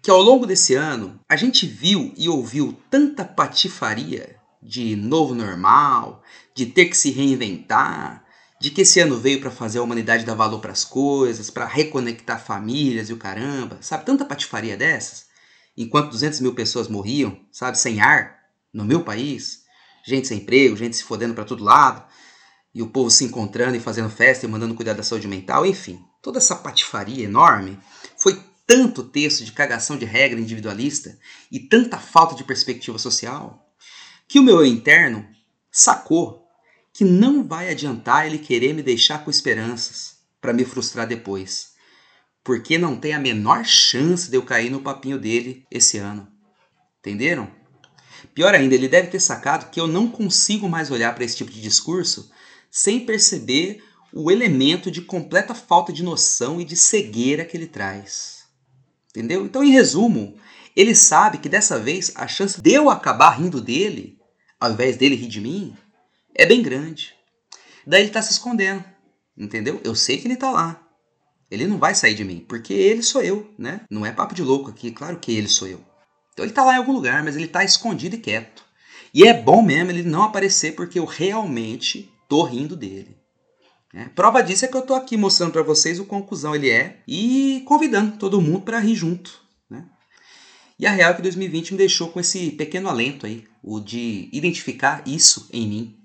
que 0.00 0.10
ao 0.10 0.22
longo 0.22 0.46
desse 0.46 0.74
ano 0.74 1.18
a 1.28 1.36
gente 1.36 1.66
viu 1.66 2.12
e 2.16 2.28
ouviu 2.28 2.78
tanta 2.90 3.24
patifaria 3.24 4.36
de 4.64 4.96
novo 4.96 5.34
normal, 5.34 6.22
de 6.54 6.64
ter 6.64 6.86
que 6.86 6.96
se 6.96 7.10
reinventar, 7.10 8.24
de 8.58 8.70
que 8.70 8.80
esse 8.80 8.98
ano 8.98 9.18
veio 9.18 9.40
para 9.40 9.50
fazer 9.50 9.78
a 9.78 9.82
humanidade 9.82 10.24
dar 10.24 10.34
valor 10.34 10.60
para 10.60 10.72
as 10.72 10.84
coisas, 10.84 11.50
para 11.50 11.66
reconectar 11.66 12.42
famílias 12.42 13.10
e 13.10 13.12
o 13.12 13.18
caramba, 13.18 13.76
sabe? 13.82 14.06
Tanta 14.06 14.24
patifaria 14.24 14.74
dessas. 14.74 15.26
Enquanto 15.76 16.10
200 16.10 16.40
mil 16.40 16.54
pessoas 16.54 16.88
morriam, 16.88 17.38
sabe, 17.52 17.78
sem 17.78 18.00
ar, 18.00 18.38
no 18.72 18.84
meu 18.84 19.02
país, 19.02 19.64
gente 20.06 20.26
sem 20.26 20.38
emprego, 20.38 20.76
gente 20.76 20.96
se 20.96 21.04
fodendo 21.04 21.34
para 21.34 21.44
todo 21.44 21.62
lado, 21.62 22.02
e 22.74 22.80
o 22.80 22.88
povo 22.88 23.10
se 23.10 23.24
encontrando 23.24 23.76
e 23.76 23.80
fazendo 23.80 24.08
festa 24.08 24.46
e 24.46 24.48
mandando 24.48 24.74
cuidar 24.74 24.94
da 24.94 25.02
saúde 25.02 25.28
mental, 25.28 25.66
enfim, 25.66 26.00
toda 26.22 26.38
essa 26.38 26.56
patifaria 26.56 27.24
enorme 27.24 27.78
foi 28.16 28.42
tanto 28.66 29.04
texto 29.04 29.44
de 29.44 29.52
cagação 29.52 29.98
de 29.98 30.06
regra 30.06 30.40
individualista 30.40 31.18
e 31.52 31.60
tanta 31.60 31.98
falta 31.98 32.34
de 32.34 32.42
perspectiva 32.42 32.98
social 32.98 33.63
que 34.26 34.38
o 34.38 34.42
meu 34.42 34.64
interno 34.64 35.26
sacou 35.70 36.44
que 36.92 37.04
não 37.04 37.42
vai 37.46 37.68
adiantar 37.68 38.26
ele 38.26 38.38
querer 38.38 38.72
me 38.72 38.82
deixar 38.82 39.24
com 39.24 39.30
esperanças 39.30 40.18
para 40.40 40.52
me 40.52 40.64
frustrar 40.64 41.06
depois, 41.06 41.72
porque 42.42 42.78
não 42.78 42.96
tem 42.96 43.12
a 43.12 43.18
menor 43.18 43.64
chance 43.64 44.30
de 44.30 44.36
eu 44.36 44.42
cair 44.42 44.70
no 44.70 44.80
papinho 44.80 45.18
dele 45.18 45.66
esse 45.70 45.98
ano. 45.98 46.28
Entenderam? 47.00 47.50
Pior 48.32 48.54
ainda, 48.54 48.74
ele 48.74 48.88
deve 48.88 49.08
ter 49.08 49.20
sacado 49.20 49.70
que 49.70 49.80
eu 49.80 49.86
não 49.86 50.08
consigo 50.08 50.68
mais 50.68 50.90
olhar 50.90 51.14
para 51.14 51.24
esse 51.24 51.36
tipo 51.36 51.50
de 51.50 51.60
discurso 51.60 52.30
sem 52.70 53.00
perceber 53.00 53.82
o 54.12 54.30
elemento 54.30 54.90
de 54.90 55.02
completa 55.02 55.54
falta 55.54 55.92
de 55.92 56.02
noção 56.02 56.60
e 56.60 56.64
de 56.64 56.76
cegueira 56.76 57.44
que 57.44 57.56
ele 57.56 57.66
traz. 57.66 58.44
Entendeu? 59.10 59.44
Então, 59.44 59.62
em 59.62 59.70
resumo, 59.70 60.36
ele 60.76 60.94
sabe 60.94 61.38
que 61.38 61.48
dessa 61.48 61.78
vez 61.78 62.12
a 62.14 62.26
chance 62.26 62.60
de 62.60 62.72
eu 62.72 62.90
acabar 62.90 63.30
rindo 63.30 63.60
dele, 63.60 64.18
ao 64.58 64.72
invés 64.72 64.96
dele 64.96 65.14
rir 65.14 65.28
de 65.28 65.40
mim, 65.40 65.76
é 66.34 66.44
bem 66.46 66.62
grande. 66.62 67.14
Daí 67.86 68.00
ele 68.00 68.08
está 68.08 68.22
se 68.22 68.32
escondendo, 68.32 68.84
entendeu? 69.36 69.80
Eu 69.84 69.94
sei 69.94 70.18
que 70.18 70.26
ele 70.26 70.34
está 70.34 70.50
lá. 70.50 70.80
Ele 71.50 71.66
não 71.66 71.78
vai 71.78 71.94
sair 71.94 72.14
de 72.14 72.24
mim, 72.24 72.44
porque 72.48 72.72
ele 72.72 73.02
sou 73.02 73.22
eu, 73.22 73.52
né? 73.58 73.82
Não 73.90 74.04
é 74.04 74.10
papo 74.10 74.34
de 74.34 74.42
louco 74.42 74.70
aqui, 74.70 74.90
claro 74.90 75.18
que 75.18 75.32
ele 75.32 75.48
sou 75.48 75.68
eu. 75.68 75.84
Então 76.32 76.44
ele 76.44 76.50
está 76.50 76.64
lá 76.64 76.74
em 76.74 76.78
algum 76.78 76.92
lugar, 76.92 77.22
mas 77.22 77.36
ele 77.36 77.44
está 77.44 77.62
escondido 77.62 78.16
e 78.16 78.18
quieto. 78.18 78.64
E 79.12 79.28
é 79.28 79.32
bom 79.32 79.62
mesmo 79.62 79.92
ele 79.92 80.02
não 80.02 80.24
aparecer 80.24 80.74
porque 80.74 80.98
eu 80.98 81.04
realmente 81.04 82.12
tô 82.28 82.42
rindo 82.42 82.74
dele. 82.74 83.16
É, 83.94 84.06
prova 84.06 84.42
disso 84.42 84.64
é 84.64 84.68
que 84.68 84.76
eu 84.76 84.82
tô 84.82 84.94
aqui 84.94 85.16
mostrando 85.16 85.52
para 85.52 85.62
vocês 85.62 86.00
o 86.00 86.04
quão 86.04 86.20
cuzão 86.20 86.56
ele 86.56 86.68
é 86.68 87.00
e 87.06 87.62
convidando 87.64 88.16
todo 88.16 88.40
mundo 88.40 88.62
para 88.62 88.80
rir 88.80 88.96
junto. 88.96 89.43
E 90.78 90.86
a 90.86 90.90
real 90.90 91.12
é 91.12 91.14
que 91.14 91.22
2020 91.22 91.72
me 91.72 91.78
deixou 91.78 92.08
com 92.08 92.20
esse 92.20 92.50
pequeno 92.50 92.88
alento 92.88 93.26
aí, 93.26 93.44
o 93.62 93.80
de 93.80 94.28
identificar 94.32 95.02
isso 95.06 95.48
em 95.52 95.68
mim 95.68 96.04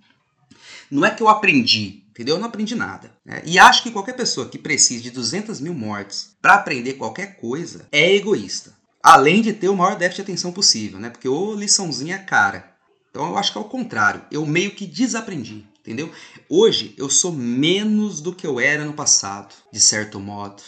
não 0.89 1.05
é 1.05 1.11
que 1.11 1.21
eu 1.21 1.29
aprendi, 1.29 2.03
entendeu? 2.09 2.35
Eu 2.35 2.39
não 2.39 2.47
aprendi 2.47 2.75
nada. 2.75 3.11
Né? 3.23 3.41
E 3.45 3.59
acho 3.59 3.83
que 3.83 3.91
qualquer 3.91 4.15
pessoa 4.15 4.49
que 4.49 4.57
precise 4.57 5.03
de 5.03 5.11
200 5.11 5.59
mil 5.59 5.73
mortes 5.73 6.35
para 6.41 6.55
aprender 6.55 6.93
qualquer 6.93 7.37
coisa 7.37 7.87
é 7.91 8.15
egoísta. 8.15 8.77
Além 9.01 9.41
de 9.41 9.53
ter 9.53 9.69
o 9.69 9.75
maior 9.75 9.95
déficit 9.95 10.25
de 10.25 10.31
atenção 10.31 10.51
possível, 10.51 10.99
né? 10.99 11.09
Porque 11.09 11.29
ô 11.29 11.53
liçãozinha 11.53 12.17
cara. 12.19 12.75
Então 13.09 13.27
eu 13.27 13.37
acho 13.37 13.51
que 13.51 13.57
é 13.57 13.61
o 13.61 13.65
contrário. 13.65 14.21
Eu 14.31 14.45
meio 14.45 14.71
que 14.71 14.85
desaprendi, 14.85 15.65
entendeu? 15.79 16.11
Hoje 16.49 16.93
eu 16.97 17.09
sou 17.09 17.31
menos 17.31 18.19
do 18.19 18.35
que 18.35 18.45
eu 18.45 18.59
era 18.59 18.83
no 18.83 18.93
passado, 18.93 19.53
de 19.71 19.79
certo 19.79 20.19
modo. 20.19 20.61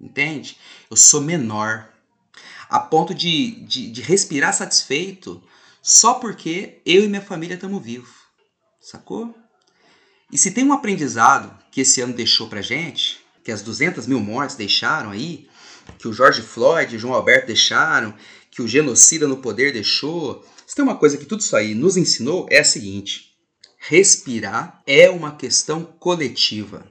Entende? 0.00 0.56
Eu 0.90 0.96
sou 0.96 1.20
menor. 1.20 1.88
A 2.68 2.78
ponto 2.78 3.14
de, 3.14 3.52
de, 3.62 3.90
de 3.90 4.02
respirar 4.02 4.52
satisfeito 4.52 5.42
só 5.82 6.14
porque 6.14 6.80
eu 6.84 7.04
e 7.04 7.08
minha 7.08 7.22
família 7.22 7.54
estamos 7.54 7.82
vivos. 7.82 8.10
Sacou? 8.80 9.34
E 10.30 10.36
se 10.36 10.50
tem 10.50 10.64
um 10.64 10.72
aprendizado 10.72 11.56
que 11.70 11.80
esse 11.80 12.00
ano 12.00 12.12
deixou 12.12 12.48
pra 12.48 12.60
gente, 12.60 13.18
que 13.42 13.50
as 13.50 13.62
200 13.62 14.06
mil 14.06 14.20
mortes 14.20 14.56
deixaram 14.56 15.10
aí, 15.10 15.48
que 15.98 16.06
o 16.06 16.12
George 16.12 16.42
Floyd 16.42 16.94
e 16.94 16.98
João 16.98 17.14
Alberto 17.14 17.46
deixaram, 17.46 18.14
que 18.50 18.60
o 18.60 18.68
genocida 18.68 19.26
no 19.26 19.38
poder 19.38 19.72
deixou, 19.72 20.44
se 20.66 20.74
tem 20.74 20.84
uma 20.84 20.96
coisa 20.96 21.16
que 21.16 21.24
tudo 21.24 21.40
isso 21.40 21.56
aí 21.56 21.74
nos 21.74 21.96
ensinou, 21.96 22.46
é 22.50 22.58
a 22.58 22.64
seguinte: 22.64 23.32
respirar 23.78 24.82
é 24.86 25.08
uma 25.08 25.34
questão 25.34 25.82
coletiva. 25.84 26.86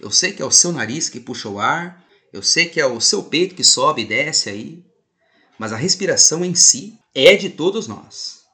Eu 0.00 0.10
sei 0.10 0.32
que 0.32 0.42
é 0.42 0.44
o 0.44 0.50
seu 0.50 0.72
nariz 0.72 1.08
que 1.08 1.20
puxa 1.20 1.48
o 1.48 1.60
ar, 1.60 2.02
Eu 2.32 2.42
sei 2.42 2.66
que 2.66 2.80
é 2.80 2.86
o 2.86 3.00
seu 3.00 3.22
peito 3.22 3.54
que 3.54 3.62
sobe 3.62 4.02
e 4.02 4.06
desce 4.06 4.50
aí, 4.50 4.84
mas 5.58 5.72
a 5.72 5.76
respiração 5.76 6.44
em 6.44 6.54
si 6.54 6.98
é 7.14 7.36
de 7.36 7.50
todos 7.50 7.86
nós. 7.86 8.44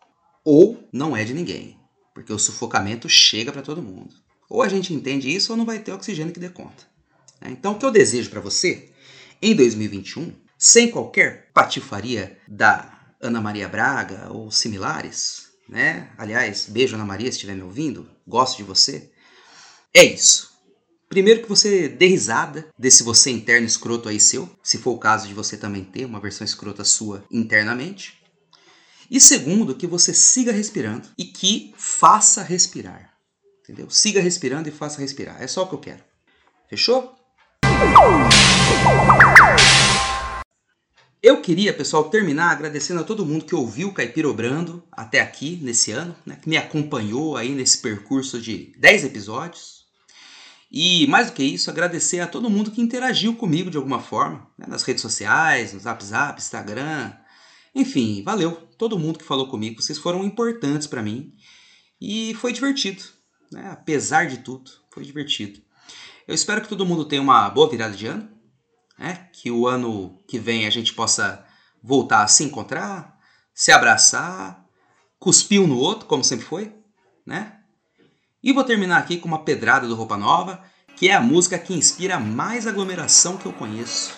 Ou 0.44 0.88
não 0.92 1.16
é 1.16 1.24
de 1.24 1.34
ninguém, 1.34 1.78
porque 2.14 2.32
o 2.32 2.38
sufocamento 2.38 3.08
chega 3.08 3.52
para 3.52 3.62
todo 3.62 3.82
mundo. 3.82 4.14
Ou 4.48 4.62
a 4.62 4.68
gente 4.68 4.92
entende 4.92 5.34
isso 5.34 5.52
ou 5.52 5.56
não 5.56 5.64
vai 5.64 5.78
ter 5.78 5.92
oxigênio 5.92 6.32
que 6.32 6.40
dê 6.40 6.48
conta. 6.48 6.84
Né? 7.40 7.50
Então, 7.50 7.72
o 7.72 7.78
que 7.78 7.84
eu 7.84 7.90
desejo 7.90 8.30
para 8.30 8.40
você 8.40 8.90
em 9.40 9.54
2021, 9.54 10.32
sem 10.58 10.90
qualquer 10.90 11.50
patifaria 11.52 12.38
da 12.46 13.14
Ana 13.20 13.40
Maria 13.40 13.68
Braga 13.68 14.28
ou 14.30 14.50
similares, 14.50 15.50
né? 15.68 16.10
Aliás, 16.18 16.66
beijo 16.68 16.96
Ana 16.96 17.04
Maria 17.04 17.30
se 17.30 17.36
estiver 17.36 17.54
me 17.54 17.62
ouvindo, 17.62 18.10
gosto 18.26 18.56
de 18.56 18.64
você. 18.64 19.10
É 19.94 20.02
isso. 20.02 20.49
Primeiro 21.10 21.42
que 21.42 21.48
você 21.48 21.88
dê 21.88 22.06
risada 22.06 22.68
desse 22.78 23.02
você 23.02 23.32
interno 23.32 23.66
escroto 23.66 24.08
aí 24.08 24.20
seu, 24.20 24.48
se 24.62 24.78
for 24.78 24.92
o 24.92 24.98
caso 24.98 25.26
de 25.26 25.34
você 25.34 25.56
também 25.56 25.82
ter 25.82 26.04
uma 26.04 26.20
versão 26.20 26.44
escrota 26.44 26.84
sua 26.84 27.24
internamente. 27.28 28.22
E 29.10 29.20
segundo, 29.20 29.74
que 29.74 29.88
você 29.88 30.14
siga 30.14 30.52
respirando 30.52 31.08
e 31.18 31.24
que 31.24 31.74
faça 31.76 32.44
respirar. 32.44 33.12
Entendeu? 33.60 33.90
Siga 33.90 34.20
respirando 34.20 34.68
e 34.68 34.72
faça 34.72 35.00
respirar. 35.00 35.42
É 35.42 35.48
só 35.48 35.64
o 35.64 35.66
que 35.66 35.74
eu 35.74 35.80
quero. 35.80 36.04
Fechou? 36.68 37.16
Eu 41.20 41.42
queria, 41.42 41.74
pessoal, 41.74 42.04
terminar 42.08 42.52
agradecendo 42.52 43.00
a 43.00 43.04
todo 43.04 43.26
mundo 43.26 43.44
que 43.44 43.54
ouviu 43.56 43.88
o 43.88 43.92
Caipirobrando 43.92 44.80
até 44.92 45.20
aqui 45.20 45.58
nesse 45.60 45.90
ano, 45.90 46.14
né, 46.24 46.38
que 46.40 46.48
me 46.48 46.56
acompanhou 46.56 47.36
aí 47.36 47.52
nesse 47.52 47.78
percurso 47.78 48.40
de 48.40 48.72
10 48.78 49.06
episódios. 49.06 49.79
E 50.70 51.06
mais 51.08 51.26
do 51.26 51.32
que 51.32 51.42
isso, 51.42 51.68
agradecer 51.68 52.20
a 52.20 52.26
todo 52.28 52.48
mundo 52.48 52.70
que 52.70 52.80
interagiu 52.80 53.34
comigo 53.34 53.70
de 53.70 53.76
alguma 53.76 54.00
forma, 54.00 54.48
né, 54.56 54.66
nas 54.68 54.84
redes 54.84 55.02
sociais, 55.02 55.72
no 55.72 55.80
Zap 55.80 56.04
Zap, 56.04 56.40
Instagram. 56.40 57.12
Enfim, 57.74 58.22
valeu 58.22 58.52
todo 58.78 58.98
mundo 58.98 59.18
que 59.18 59.24
falou 59.24 59.48
comigo, 59.48 59.82
vocês 59.82 59.98
foram 59.98 60.24
importantes 60.24 60.86
para 60.86 61.02
mim 61.02 61.34
e 62.00 62.34
foi 62.34 62.52
divertido, 62.52 63.02
né? 63.52 63.68
apesar 63.70 64.26
de 64.26 64.38
tudo, 64.38 64.70
foi 64.90 65.04
divertido. 65.04 65.60
Eu 66.26 66.34
espero 66.34 66.62
que 66.62 66.68
todo 66.68 66.86
mundo 66.86 67.04
tenha 67.04 67.20
uma 67.20 67.50
boa 67.50 67.68
virada 67.68 67.96
de 67.96 68.06
ano, 68.06 68.28
né? 68.98 69.28
que 69.32 69.50
o 69.50 69.66
ano 69.66 70.18
que 70.26 70.38
vem 70.38 70.66
a 70.66 70.70
gente 70.70 70.94
possa 70.94 71.44
voltar 71.82 72.22
a 72.22 72.28
se 72.28 72.44
encontrar, 72.44 73.18
se 73.52 73.72
abraçar, 73.72 74.64
cuspir 75.18 75.60
um 75.60 75.66
no 75.66 75.78
outro, 75.78 76.06
como 76.06 76.24
sempre 76.24 76.46
foi, 76.46 76.74
né? 77.26 77.59
E 78.42 78.54
vou 78.54 78.64
terminar 78.64 78.96
aqui 78.96 79.18
com 79.18 79.28
uma 79.28 79.40
pedrada 79.40 79.86
do 79.86 79.94
Roupa 79.94 80.16
Nova, 80.16 80.62
que 80.96 81.10
é 81.10 81.14
a 81.14 81.20
música 81.20 81.58
que 81.58 81.74
inspira 81.74 82.18
mais 82.18 82.66
aglomeração 82.66 83.36
que 83.36 83.44
eu 83.44 83.52
conheço. 83.52 84.14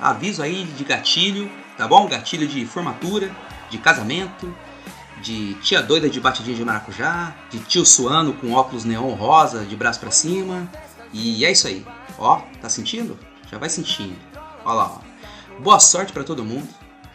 Aviso 0.00 0.42
aí 0.42 0.64
de 0.64 0.82
gatilho, 0.82 1.48
tá 1.78 1.86
bom? 1.86 2.08
Gatilho 2.08 2.48
de 2.48 2.66
formatura, 2.66 3.30
de 3.70 3.78
casamento, 3.78 4.52
de 5.22 5.54
tia 5.62 5.80
doida 5.80 6.10
de 6.10 6.20
batidinha 6.20 6.56
de 6.56 6.64
maracujá, 6.64 7.36
de 7.50 7.60
tio 7.60 7.86
suano 7.86 8.32
com 8.32 8.52
óculos 8.52 8.84
neon 8.84 9.14
rosa 9.14 9.64
de 9.64 9.76
braço 9.76 10.00
para 10.00 10.10
cima. 10.10 10.68
E 11.12 11.44
é 11.44 11.52
isso 11.52 11.68
aí. 11.68 11.86
Ó, 12.18 12.40
tá 12.60 12.68
sentindo? 12.68 13.16
Já 13.48 13.58
vai 13.58 13.68
sentindo. 13.68 14.18
Ó 14.64 14.74
lá, 14.74 14.96
ó. 14.96 15.60
Boa 15.60 15.78
sorte 15.78 16.12
para 16.12 16.24
todo 16.24 16.44
mundo, 16.44 16.68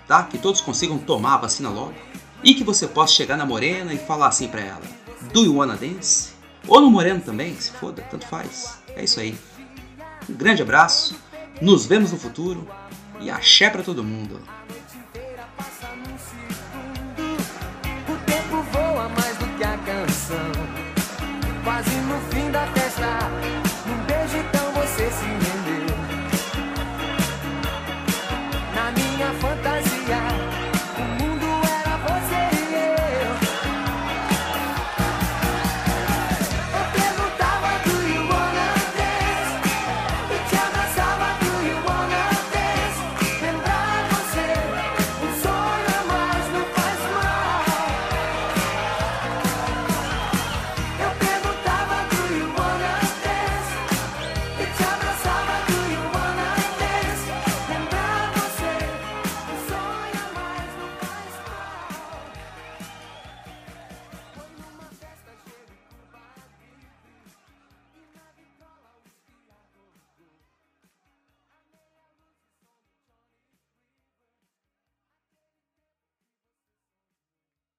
tá? 0.07 0.23
Que 0.23 0.37
todos 0.37 0.61
consigam 0.61 0.97
tomar 0.97 1.33
a 1.33 1.39
vacina 1.39 1.67
logo. 1.67 1.93
E 2.41 2.53
que 2.53 2.63
você 2.63 2.87
possa 2.87 3.13
chegar 3.13 3.35
na 3.35 3.45
morena 3.45 3.93
e 3.93 3.97
falar 3.97 4.27
assim 4.27 4.47
pra 4.47 4.61
ela: 4.61 4.81
Do 5.33 5.43
you 5.43 5.55
wanna 5.55 5.75
dance? 5.75 6.36
Ou 6.67 6.81
no 6.81 6.91
moreno 6.91 7.21
também, 7.21 7.55
se 7.55 7.71
foda, 7.71 8.01
tanto 8.11 8.27
faz. 8.27 8.79
É 8.95 9.03
isso 9.03 9.19
aí. 9.19 9.37
Um 10.29 10.33
grande 10.33 10.61
abraço, 10.61 11.15
nos 11.61 11.85
vemos 11.85 12.11
no 12.11 12.17
futuro 12.17 12.67
e 13.21 13.29
axé 13.29 13.69
para 13.69 13.83
todo 13.83 14.03
mundo. 14.03 14.39